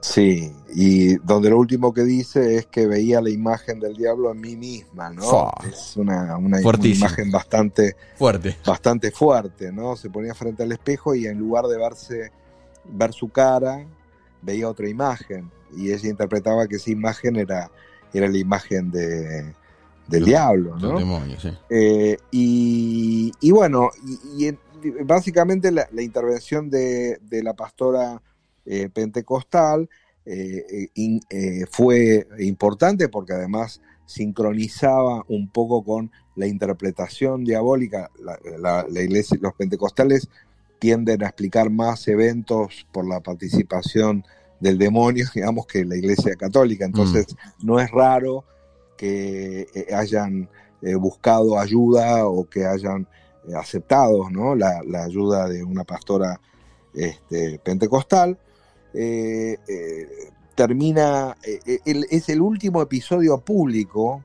Sí, 0.02 0.52
y 0.76 1.16
donde 1.16 1.50
lo 1.50 1.58
último 1.58 1.94
que 1.94 2.04
dice 2.04 2.58
es 2.58 2.66
que 2.68 2.86
veía 2.86 3.22
la 3.22 3.30
imagen 3.30 3.80
del 3.80 3.96
diablo 3.96 4.32
en 4.32 4.40
mí 4.42 4.56
misma, 4.56 5.10
¿no? 5.10 5.22
Fua. 5.24 5.54
Es 5.72 5.94
una, 5.96 6.38
una- 6.38 6.60
imagen 6.62 7.32
bastante, 7.32 7.96
Fuerte. 8.18 8.58
bastante 8.66 9.10
fuerte, 9.12 9.72
¿no? 9.72 9.96
Se 9.96 10.10
ponía 10.10 10.36
frente 10.36 10.62
al 10.64 10.72
espejo 10.74 11.16
y 11.16 11.26
en 11.26 11.40
lugar 11.40 11.66
de 11.66 11.78
verse, 11.78 12.32
ver 12.92 13.14
su 13.14 13.30
cara, 13.30 13.86
veía 14.42 14.70
otra 14.70 14.90
imagen. 14.90 15.50
Y 15.76 15.92
ella 15.92 16.10
interpretaba 16.10 16.68
que 16.68 16.78
esa 16.78 16.92
imagen 16.92 17.36
era, 17.36 17.70
era 18.14 18.28
la 18.28 18.38
imagen 18.38 18.92
de, 18.92 19.54
del 20.08 20.22
No, 20.22 20.26
diablo, 20.26 20.78
¿no? 20.80 20.98
demonios, 21.00 21.42
sí. 21.42 21.50
Eh, 21.70 22.18
y, 22.32 23.32
y 23.40 23.52
bueno, 23.52 23.90
y, 24.06 24.44
y 24.44 24.48
en- 24.48 24.60
básicamente 25.06 25.72
la, 25.72 25.88
la 25.92 26.02
intervención 26.04 26.70
de, 26.70 27.18
de 27.22 27.42
la 27.44 27.54
pastora 27.56 28.22
eh, 28.66 28.90
pentecostal 28.94 29.90
eh, 30.26 30.88
in- 30.94 31.22
fue 31.72 32.28
importante 32.40 33.10
porque 33.10 33.34
además 33.34 33.82
sincronizaba 34.06 35.24
un 35.28 35.50
poco 35.50 35.84
con 35.84 36.12
la 36.36 36.48
interpretación 36.48 37.44
diabólica. 37.44 38.12
La, 38.20 38.38
la- 38.60 38.86
la 38.90 39.02
iglesia, 39.02 39.38
los 39.42 39.54
pentecostales 39.56 40.30
tienden 40.80 41.24
a 41.24 41.28
explicar 41.28 41.70
más 41.70 42.08
eventos 42.08 42.86
por 42.92 43.08
la 43.08 43.20
participación 43.22 44.24
del 44.60 44.78
demonio, 44.78 45.26
digamos, 45.34 45.66
que 45.68 45.86
la 45.86 45.96
iglesia 45.96 46.36
católica. 46.36 46.86
Entonces, 46.86 47.28
no 47.64 47.80
es 47.80 47.90
raro 47.92 48.44
que 48.98 49.68
eh, 49.74 49.94
hayan 49.94 50.50
eh, 50.82 50.96
buscado 50.96 51.60
ayuda 51.60 52.26
o 52.28 52.46
que 52.50 52.66
hayan 52.66 53.08
eh, 53.48 53.54
aceptado 53.56 54.30
¿no? 54.30 54.56
la, 54.56 54.82
la 54.88 55.04
ayuda 55.04 55.48
de 55.50 55.64
una 55.64 55.84
pastora 55.84 56.40
este, 56.94 57.60
pentecostal. 57.60 58.38
Eh, 58.94 59.58
termina, 60.56 61.36
el- 61.86 62.06
es 62.10 62.30
el 62.30 62.42
último 62.42 62.82
episodio 62.82 63.38
público 63.40 64.24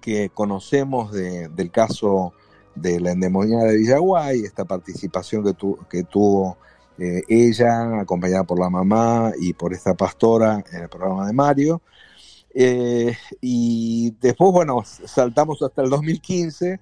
que 0.00 0.30
conocemos 0.30 1.12
de- 1.12 1.48
del 1.48 1.70
caso 1.70 2.32
de 2.80 3.00
la 3.00 3.12
endemoniada 3.12 3.64
de 3.64 3.76
Villaguay, 3.76 4.40
esta 4.40 4.64
participación 4.64 5.44
que, 5.44 5.52
tu- 5.54 5.78
que 5.90 6.04
tuvo 6.04 6.56
eh, 6.98 7.22
ella, 7.28 8.00
acompañada 8.00 8.44
por 8.44 8.58
la 8.58 8.70
mamá 8.70 9.32
y 9.40 9.52
por 9.52 9.72
esta 9.72 9.94
pastora 9.94 10.64
en 10.72 10.82
el 10.82 10.88
programa 10.88 11.26
de 11.26 11.32
Mario. 11.32 11.82
Eh, 12.54 13.14
y 13.40 14.12
después, 14.20 14.50
bueno, 14.52 14.82
saltamos 14.84 15.62
hasta 15.62 15.82
el 15.82 15.90
2015, 15.90 16.80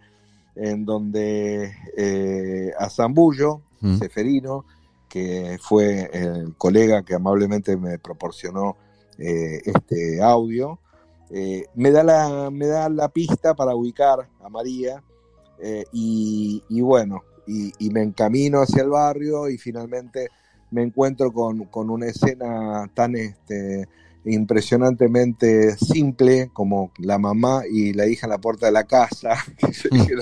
en 0.55 0.85
donde 0.87 1.73
eh, 1.97 2.73
a 2.79 2.89
Zambullo, 2.89 3.61
Mm. 3.83 3.99
Seferino, 3.99 4.65
que 5.07 5.59
fue 5.61 6.09
el 6.15 6.55
colega 6.57 7.03
que 7.03 7.15
amablemente 7.15 7.77
me 7.77 7.99
proporcionó 7.99 8.75
este 9.19 10.23
audio, 10.23 10.79
me, 11.75 11.91
da 11.91 12.03
la, 12.03 12.51
me 12.51 12.67
da 12.67 12.89
la 12.89 13.09
pista 13.11 13.55
para 13.55 13.75
ubicar 13.75 14.29
a 14.43 14.49
María 14.49 15.03
eh, 15.61 15.85
y, 15.93 16.63
y 16.69 16.81
bueno, 16.81 17.23
y, 17.47 17.73
y 17.79 17.91
me 17.91 18.03
encamino 18.03 18.61
hacia 18.61 18.83
el 18.83 18.91
barrio 18.91 19.49
y 19.49 19.59
finalmente 19.59 20.29
me 20.71 20.83
encuentro 20.83 21.33
con, 21.33 21.65
con 21.67 21.91
una 21.91 22.07
escena 22.07 22.91
tan 22.95 23.15
este, 23.17 23.89
impresionantemente 24.25 25.77
simple 25.77 26.51
como 26.53 26.91
la 26.99 27.19
mamá 27.19 27.63
y 27.71 27.93
la 27.93 28.07
hija 28.07 28.27
en 28.27 28.31
la 28.31 28.39
puerta 28.39 28.67
de 28.67 28.73
la 28.73 28.85
casa. 28.85 29.35
dije, 29.91 30.15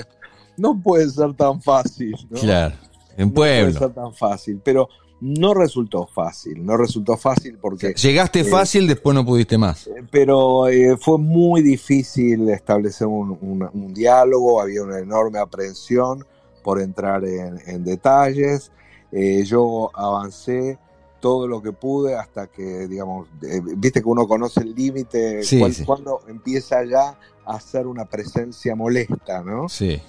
no 0.57 0.79
puede 0.81 1.09
ser 1.09 1.33
tan 1.33 1.61
fácil. 1.61 2.15
¿no? 2.29 2.39
Claro. 2.39 2.75
En 3.17 3.29
No 3.29 3.33
puede 3.33 3.61
pueblo. 3.63 3.79
ser 3.79 3.93
tan 3.93 4.13
fácil, 4.13 4.61
pero 4.63 4.89
no 5.21 5.53
resultó 5.53 6.07
fácil, 6.07 6.65
no 6.65 6.75
resultó 6.77 7.15
fácil 7.17 7.57
porque, 7.59 7.93
Llegaste 7.93 8.41
eh, 8.41 8.43
fácil, 8.45 8.87
después 8.87 9.15
no 9.15 9.25
pudiste 9.25 9.57
más. 9.57 9.89
pero 10.11 10.67
eh, 10.67 10.97
fue 10.97 11.17
muy 11.17 11.61
difícil 11.61 12.49
establecer 12.49 13.07
un, 13.07 13.37
un- 13.41 13.69
un 13.73 13.93
diálogo, 13.93 14.61
había 14.61 14.83
una 14.83 14.99
enorme 14.99 15.39
aprehensión 15.39 16.25
por 16.63 16.81
entrar 16.81 17.23
en, 17.25 17.59
en 17.65 17.83
detalles, 17.83 18.71
Eh, 19.11 19.43
yo 19.45 19.91
avancé 19.93 20.77
todo 21.21 21.47
lo 21.47 21.61
que 21.61 21.71
pude 21.71 22.15
hasta 22.15 22.47
que, 22.47 22.85
digamos, 22.87 23.27
eh, 23.43 23.61
viste 23.77 24.01
que 24.01 24.09
uno 24.09 24.27
conoce 24.27 24.59
el 24.61 24.75
límite, 24.75 25.41
Sí, 25.43 25.57
cuan- 25.59 25.73
sí. 25.73 25.85
cuando 25.85 26.19
empieza 26.27 26.83
ya 26.83 27.17
a 27.45 27.59
ser 27.61 27.87
una 27.87 28.03
presencia 28.05 28.75
molesta, 28.75 29.41
¿no? 29.41 29.69
Sí. 29.69 30.01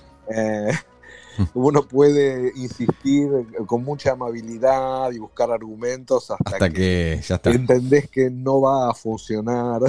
Eh, 1.38 1.46
uno 1.54 1.82
puede 1.86 2.52
insistir 2.56 3.28
con 3.66 3.84
mucha 3.84 4.12
amabilidad 4.12 5.10
y 5.12 5.18
buscar 5.18 5.50
argumentos 5.50 6.30
hasta, 6.30 6.50
Hasta 6.50 6.68
que, 6.70 6.74
que 6.74 7.20
ya 7.26 7.34
está. 7.36 7.50
entendés 7.50 8.08
que 8.10 8.30
no 8.30 8.60
va 8.60 8.90
a 8.90 8.94
funcionar 8.94 9.80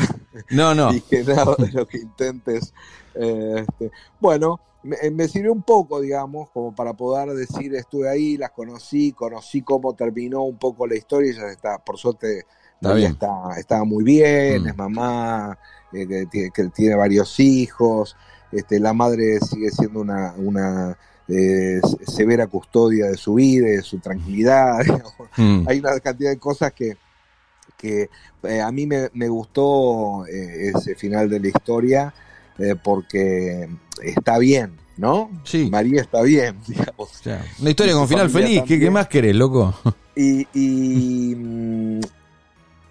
No, 0.52 0.74
no. 0.76 0.94
y 0.94 1.02
que 1.02 1.24
nada 1.24 1.56
de 1.58 1.72
lo 1.74 1.88
que 1.88 1.98
intentes. 1.98 2.74
eh, 3.16 3.66
este, 3.68 3.92
bueno, 4.20 4.60
me, 4.84 4.98
me 5.12 5.28
sirvió 5.28 5.52
un 5.52 5.64
poco, 5.64 6.00
digamos, 6.00 6.50
como 6.52 6.74
para 6.74 6.94
poder 6.94 7.30
decir, 7.36 7.74
estuve 7.76 8.10
ahí, 8.10 8.38
las 8.38 8.52
conocí, 8.52 9.12
conocí 9.12 9.62
cómo 9.62 9.94
terminó 9.96 10.44
un 10.44 10.58
poco 10.58 10.88
la 10.88 10.96
historia, 10.96 11.32
y 11.32 11.36
ya 11.36 11.48
está, 11.48 11.78
por 11.80 11.98
suerte, 11.98 12.46
Está 12.76 12.94
bien. 12.94 13.14
está, 13.14 13.28
estaba 13.58 13.84
muy 13.86 14.04
bien, 14.04 14.64
Mm. 14.64 14.68
es 14.68 14.78
mamá, 14.78 15.58
eh, 15.92 16.08
que, 16.08 16.26
tiene, 16.28 16.52
que 16.52 16.64
tiene 16.70 16.96
varios 16.96 17.40
hijos, 17.40 18.16
este, 18.52 18.80
la 18.80 18.94
madre 18.94 19.40
sigue 19.40 19.72
siendo 19.72 20.00
una, 20.00 20.34
una 20.38 20.98
eh, 21.30 21.82
severa 22.08 22.48
custodia 22.48 23.08
de 23.08 23.18
su 23.18 23.34
vida, 23.36 23.68
y 23.68 23.72
de 23.78 23.82
su 23.82 24.00
tranquilidad. 24.00 24.80
Mm. 25.40 25.68
Hay 25.68 25.78
una 25.80 26.00
cantidad 26.00 26.32
de 26.32 26.40
cosas 26.40 26.74
que, 26.74 26.98
que 27.78 28.10
eh, 28.44 28.60
a 28.62 28.72
mí 28.72 28.88
me, 28.88 29.10
me 29.14 29.28
gustó 29.30 30.26
eh, 30.26 30.72
ese 30.76 30.96
final 30.96 31.30
de 31.30 31.40
la 31.40 31.48
historia 31.50 32.14
eh, 32.58 32.74
porque 32.84 33.70
está 34.02 34.40
bien, 34.40 34.72
¿no? 34.98 35.30
Sí. 35.44 35.70
María 35.70 36.02
está 36.02 36.24
bien, 36.24 36.58
digamos. 36.68 37.12
O 37.12 37.24
sea, 37.24 37.46
una 37.60 37.70
historia 37.70 37.94
con 37.94 38.08
final 38.08 38.32
feliz. 38.32 38.64
¿Qué, 38.66 38.90
más 38.90 39.08
querés, 39.08 39.36
loco? 39.36 39.76
Y, 40.16 40.48
y, 40.56 42.00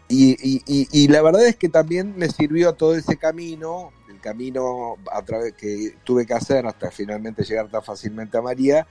y, 0.09 0.63
y- 0.67 0.89
y- 0.93 1.09
la 1.09 1.23
verdad 1.23 1.45
es 1.47 1.57
que 1.57 1.69
también 1.69 2.15
me 2.17 2.29
sirvió 2.29 2.75
todo 2.75 2.95
ese 2.95 3.17
camino, 3.17 3.91
camino 4.31 4.97
a 5.13 5.23
través 5.23 5.53
que 5.55 5.95
tuve 6.05 6.27
que 6.27 6.35
hacer 6.35 6.67
hasta 6.67 6.91
finalmente 6.91 7.45
llegar 7.45 7.69
tan 7.71 7.83
fácilmente 7.83 8.37
a 8.37 8.43
María, 8.43 8.87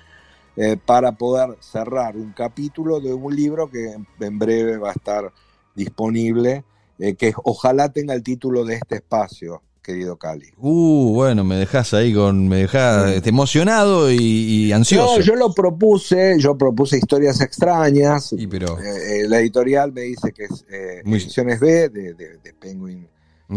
eh, 0.57 0.77
para 0.77 1.11
poder 1.11 1.57
cerrar 1.59 2.15
un 2.15 2.31
capítulo 2.31 2.99
de 3.01 3.13
un 3.13 3.35
libro 3.35 3.69
que 3.69 3.91
en, 3.91 4.07
en 4.19 4.39
breve 4.39 4.77
va 4.77 4.89
a 4.89 4.93
estar 4.93 5.31
disponible, 5.75 6.63
eh, 6.99 7.15
que 7.15 7.33
ojalá 7.43 7.89
tenga 7.91 8.13
el 8.13 8.23
título 8.23 8.63
de 8.63 8.75
este 8.75 8.95
espacio, 8.95 9.61
querido 9.83 10.15
Cali. 10.17 10.47
Uh, 10.57 11.13
bueno, 11.13 11.43
me 11.43 11.57
dejás 11.57 11.93
ahí 11.93 12.13
con. 12.13 12.47
Me 12.47 12.57
dejás 12.57 13.09
este, 13.11 13.29
emocionado 13.29 14.09
y, 14.11 14.17
y 14.17 14.71
ansioso. 14.71 15.17
No, 15.19 15.21
yo 15.23 15.35
lo 15.35 15.53
propuse, 15.53 16.37
yo 16.39 16.57
propuse 16.57 16.97
historias 16.97 17.41
extrañas, 17.41 18.27
Sí, 18.29 18.47
pero. 18.47 18.79
Eh, 18.79 19.27
la 19.27 19.39
editorial 19.39 19.91
me 19.91 20.01
dice 20.01 20.31
que 20.31 20.45
es 20.45 20.65
Muy- 21.03 21.19
Ediciones 21.19 21.59
B 21.59 21.89
de, 21.89 22.13
de- 22.13 22.37
de 22.37 22.53
Penguin 22.53 23.07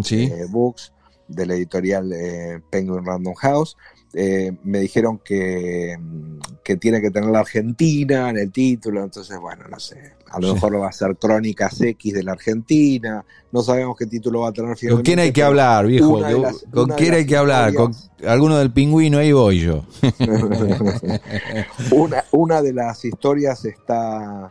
Sí. 0.03 0.31
Books, 0.51 0.93
de 1.29 1.47
la 1.47 1.55
editorial 1.55 2.13
eh, 2.13 2.61
Penguin 2.71 3.05
Random 3.05 3.35
House. 3.35 3.77
Eh, 4.15 4.53
me 4.65 4.81
dijeron 4.81 5.21
que, 5.23 5.95
mm, 6.01 6.39
que 6.65 6.77
tiene 6.77 7.03
que 7.03 7.11
tener 7.11 7.29
la 7.29 7.41
Argentina 7.41 8.31
en 8.31 8.39
el 8.39 8.51
título, 8.51 9.05
entonces, 9.05 9.39
bueno, 9.39 9.65
no 9.71 9.79
sé. 9.79 10.15
A 10.31 10.41
lo 10.41 10.49
Sí. 10.49 10.55
mejor 10.55 10.81
va 10.81 10.89
a 10.89 10.93
ser 10.93 11.17
Crónicas 11.17 11.79
X 11.81 12.15
de 12.15 12.23
la 12.23 12.33
Argentina. 12.33 13.25
No 13.53 13.63
sabemos 13.63 13.97
qué 13.99 14.07
título 14.07 14.41
va 14.41 14.49
a 14.49 14.53
tener 14.53 14.71
¿Con 14.71 14.77
finalmente. 14.79 15.09
quién 15.09 15.19
hay 15.21 15.33
que 15.33 15.43
hablar, 15.43 15.87
viejo? 15.87 16.13
¿Con- 16.13 16.43
las- 16.43 16.65
¿Con 16.73 16.89
quién 16.91 17.15
hay 17.15 17.27
que 17.27 17.37
hablar? 17.37 17.75
¿Con 17.75 17.93
alguno 18.27 18.57
del 18.59 18.73
pingüino? 18.73 19.19
Ahí 19.19 19.33
voy 19.33 19.61
yo. 19.61 19.85
una, 21.93 22.25
una 22.33 22.63
de 22.63 22.73
las 22.73 23.05
historias 23.05 23.65
está. 23.65 24.51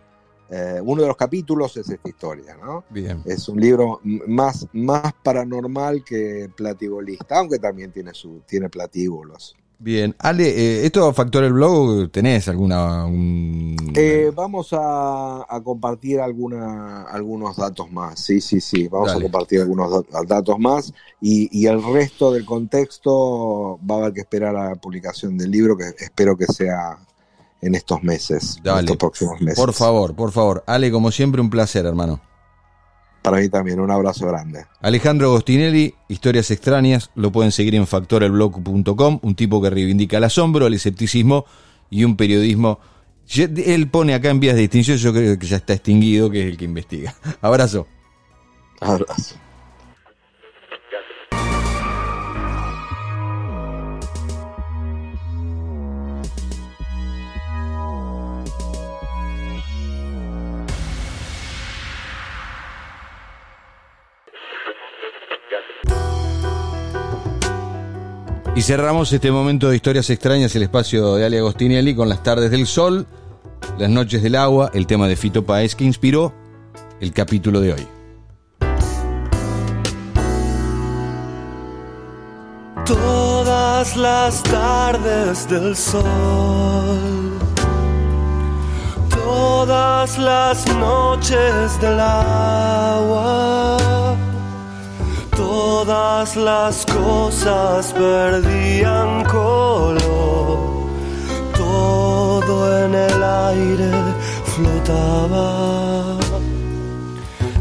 Eh, 0.50 0.80
uno 0.84 1.02
de 1.02 1.08
los 1.08 1.18
capítulos 1.18 1.76
es 1.78 1.90
esta 1.90 2.10
historia, 2.10 2.56
¿no? 2.56 2.84
Bien. 2.90 3.22
Es 3.26 3.48
un 3.50 3.60
libro 3.60 4.00
más, 4.04 4.68
más 4.74 5.14
paranormal 5.24 6.04
que 6.04 6.50
platigolista, 6.56 7.40
aunque 7.40 7.60
también 7.60 7.92
tiene 7.92 8.14
su 8.14 8.42
tiene 8.48 8.70
platíbulos. 8.70 9.56
Bien. 9.80 10.16
Ale, 10.18 10.48
eh, 10.50 10.86
¿esto 10.88 11.14
Factor 11.14 11.44
el 11.44 11.54
Blog 11.54 12.10
tenés 12.12 12.48
alguna. 12.48 13.06
un- 13.06 13.76
Eh, 13.96 14.32
vamos 14.34 14.70
a, 14.74 15.46
a 15.48 15.62
compartir 15.64 16.20
alguna, 16.20 17.04
algunos 17.04 17.56
datos 17.58 17.92
más, 17.92 18.20
sí, 18.20 18.42
sí, 18.42 18.60
sí, 18.60 18.88
vamos 18.88 19.10
Dale. 19.10 19.20
a 19.20 19.24
compartir 19.24 19.62
algunos 19.62 19.92
da- 20.10 20.24
datos 20.28 20.58
más 20.58 20.92
y, 21.22 21.48
y 21.52 21.68
el 21.68 21.84
resto 21.84 22.32
del 22.32 22.44
contexto 22.46 23.80
va 23.90 23.96
a 23.96 23.98
haber 24.00 24.14
que 24.14 24.22
esperar 24.22 24.56
a 24.56 24.70
la 24.70 24.76
publicación 24.76 25.38
del 25.38 25.52
libro, 25.52 25.78
que 25.78 25.86
espero 26.00 26.36
que 26.36 26.46
sea 26.48 26.98
en 27.62 27.76
estos 27.76 28.04
meses, 28.04 28.60
en 28.63 28.80
estos 28.80 28.98
próximos 28.98 29.41
meses. 29.41 29.60
Por 29.60 29.74
favor, 29.74 30.15
por 30.15 30.32
favor. 30.32 30.63
Ale, 30.67 30.91
como 30.91 31.12
siempre, 31.12 31.41
un 31.41 31.50
placer, 31.50 31.86
hermano. 31.86 32.22
Para 33.22 33.38
mí 33.38 33.50
también, 33.50 33.80
un 33.80 33.91
abrazo 33.91 34.28
grande. 34.28 34.65
Alejandro 34.82 35.28
Agostinelli, 35.28 35.93
Historias 36.08 36.50
Extrañas, 36.52 37.12
lo 37.15 37.32
pueden 37.32 37.52
seguir 37.52 37.76
en 37.76 37.86
factorelblog.com, 37.86 39.20
un 39.22 39.36
tipo 39.36 39.62
que 39.62 39.70
reivindica 39.70 40.17
el 40.17 40.24
asombro, 40.24 40.67
el 40.67 40.76
escepticismo 40.76 41.46
y 41.89 42.04
un 42.04 42.15
periodismo 42.15 42.80
Él 43.36 43.89
pone 43.89 44.13
acá 44.13 44.30
en 44.30 44.39
vías 44.39 44.56
de 44.56 44.63
extinción, 44.63 44.98
yo 44.98 45.12
creo 45.12 45.38
que 45.38 45.48
ya 45.48 45.58
está 45.58 45.74
extinguido, 45.74 46.30
que 46.30 46.43
es 46.43 46.48
el 46.48 46.58
que 46.58 46.65
investiga. 46.65 47.15
Abrazo. 47.41 47.88
Abrazo. 48.80 49.36
Y 68.58 68.63
cerramos 68.63 69.13
este 69.13 69.32
momento 69.32 69.69
de 69.69 69.75
historias 69.75 70.10
extrañas, 70.10 70.56
el 70.56 70.63
espacio 70.63 71.13
de 71.13 71.25
Ale 71.25 71.38
Agostinelli 71.38 71.93
con 71.93 72.10
las 72.10 72.23
tardes 72.23 72.49
del 72.49 72.65
sol, 72.65 73.06
las 73.77 73.89
noches 73.89 74.23
del 74.23 74.36
agua, 74.36 74.71
el 74.73 74.88
tema 74.88 75.08
de 75.08 75.15
Fito 75.15 75.45
Paez 75.45 75.75
que 75.75 75.84
inspiró 75.84 76.34
el 76.99 77.13
capítulo 77.13 77.62
de 77.62 77.73
hoy. 77.73 77.88
Todas 82.84 83.95
las 83.95 84.41
tardes 84.41 85.47
del 85.47 85.75
sol, 85.75 87.38
todas 89.10 90.17
las 90.17 90.65
noches 90.77 91.80
del 91.80 91.99
agua, 91.99 93.77
todas 95.88 96.36
las 96.36 96.86
cosas 96.86 97.93
perdían 97.93 99.23
color, 99.23 100.89
todo 101.56 102.84
en 102.84 102.93
el 102.93 103.23
aire 103.23 103.91
flotaba. 104.43 106.17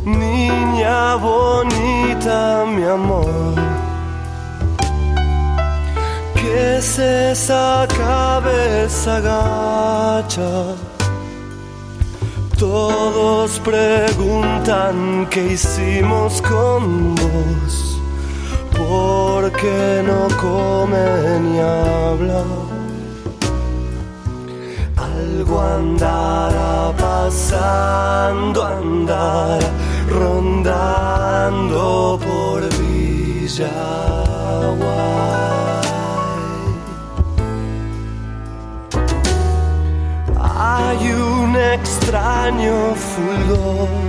Niña 0.04 1.14
bonita, 1.14 2.64
mi 2.66 2.82
amor. 2.82 3.54
¿Qué 6.34 6.78
es 6.78 6.98
esa 6.98 7.86
cabeza 7.96 9.20
gacha? 9.20 10.74
Todos 12.58 13.60
preguntan 13.60 15.28
qué 15.30 15.52
hicimos 15.52 16.42
con 16.42 17.14
vos, 17.14 17.96
por 18.76 19.50
qué 19.52 20.02
no 20.07 20.29
come 20.37 21.40
ni 21.40 21.59
habla. 21.59 22.44
Algo 24.96 25.61
andará 25.61 26.92
pasando, 26.96 28.64
andará 28.64 29.68
rondando 30.09 31.81
por 32.26 32.62
Villaguay. 32.79 33.66
Hay 40.38 41.12
un 41.12 41.57
extraño 41.57 42.94
fulgor 42.94 44.05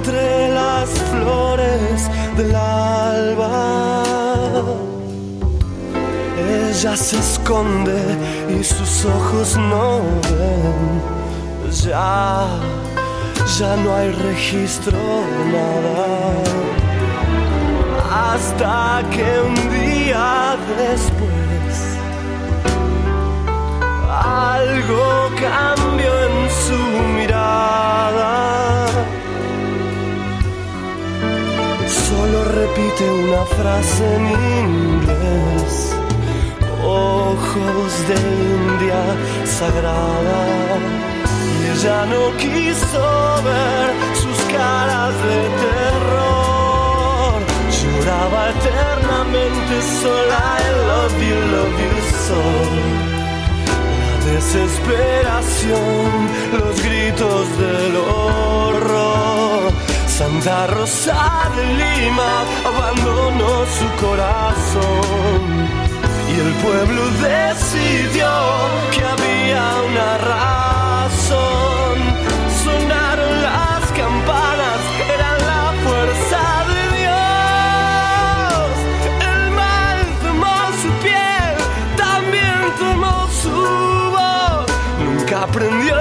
entre 0.00 0.48
las 0.48 0.88
flores 1.10 2.08
del 2.36 2.54
alba. 2.54 4.02
Ella 6.38 6.96
se 6.96 7.18
esconde 7.18 8.00
y 8.48 8.64
sus 8.64 9.04
ojos 9.04 9.56
no 9.56 10.00
ven. 10.28 10.80
Ya, 11.84 12.46
ya 13.58 13.76
no 13.82 13.94
hay 13.94 14.10
registro, 14.12 14.98
nada. 15.56 16.08
Hasta 18.32 19.02
que 19.10 19.26
un 19.48 19.56
día 19.80 20.56
después 20.78 21.30
algo 24.08 25.30
cambió 25.40 25.99
frase 33.56 34.04
en 34.16 34.24
inglés. 34.64 35.72
Ojos 36.82 37.90
de 38.08 38.16
India 38.56 39.02
sagrada. 39.58 40.40
Y 41.58 41.62
ella 41.72 42.06
no 42.06 42.22
quiso 42.36 43.04
ver 43.48 43.86
sus 44.22 44.38
caras 44.54 45.14
de 45.28 45.40
terror. 45.64 47.38
Lloraba 47.78 48.40
eternamente 48.54 49.74
sola. 50.02 50.40
I 50.58 50.70
love 50.90 51.18
you, 51.28 51.38
love 51.54 51.76
you 51.84 51.96
so 52.26 52.40
desesperación, 54.40 56.10
los 56.52 56.82
gritos 56.82 57.58
del 57.58 57.96
horror. 57.96 59.72
Santa 60.06 60.66
Rosa 60.66 61.29
Lima 61.78 62.32
abandonó 62.64 63.52
su 63.78 63.86
corazón 64.04 65.40
y 66.28 66.40
el 66.40 66.52
pueblo 66.64 67.02
decidió 67.20 68.30
que 68.92 69.00
había 69.04 69.64
una 69.90 70.18
razón. 70.32 71.96
Sonaron 72.64 73.42
las 73.42 73.82
campanas, 73.92 74.80
eran 75.14 75.38
la 75.52 75.64
fuerza 75.84 76.42
de 76.70 76.80
Dios. 77.00 78.70
El 79.30 79.40
mal 79.60 79.98
tomó 80.24 80.56
su 80.82 80.90
piel, 81.04 81.54
también 81.96 82.60
tomó 82.78 83.16
su 83.42 83.56
voz. 84.16 84.66
Nunca 85.04 85.42
aprendió 85.42 85.94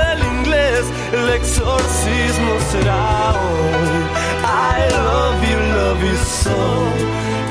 el 1.14 1.30
exorcismo 1.30 2.60
será 2.72 3.32
hoy. 3.32 4.04
I 4.44 4.90
love 4.92 5.44
you, 5.50 5.60
love 5.76 6.04
you 6.04 6.18
so. 6.18 6.58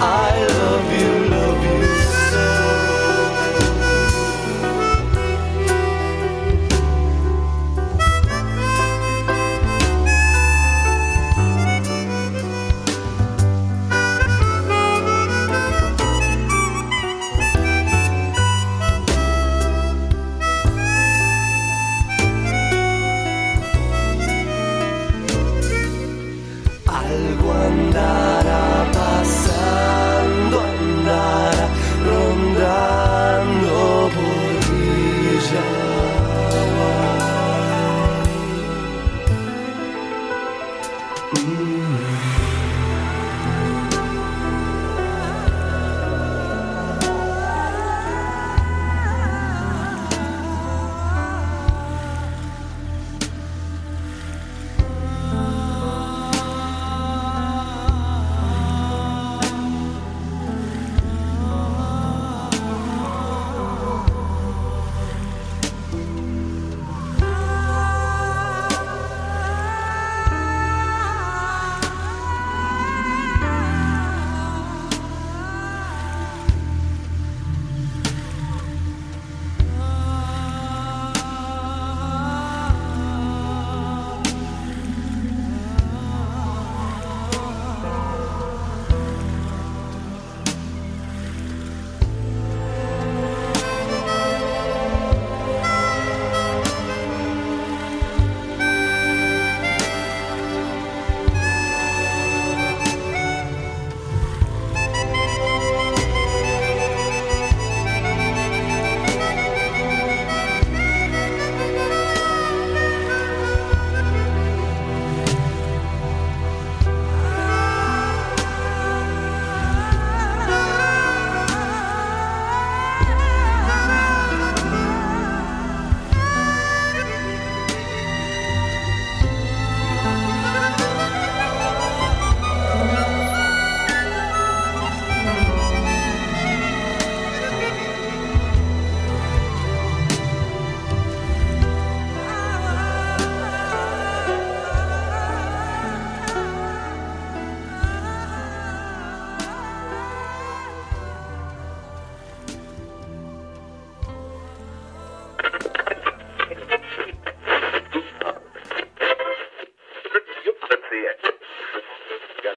I 0.01 0.47
love 0.47 1.01
you. 1.01 1.18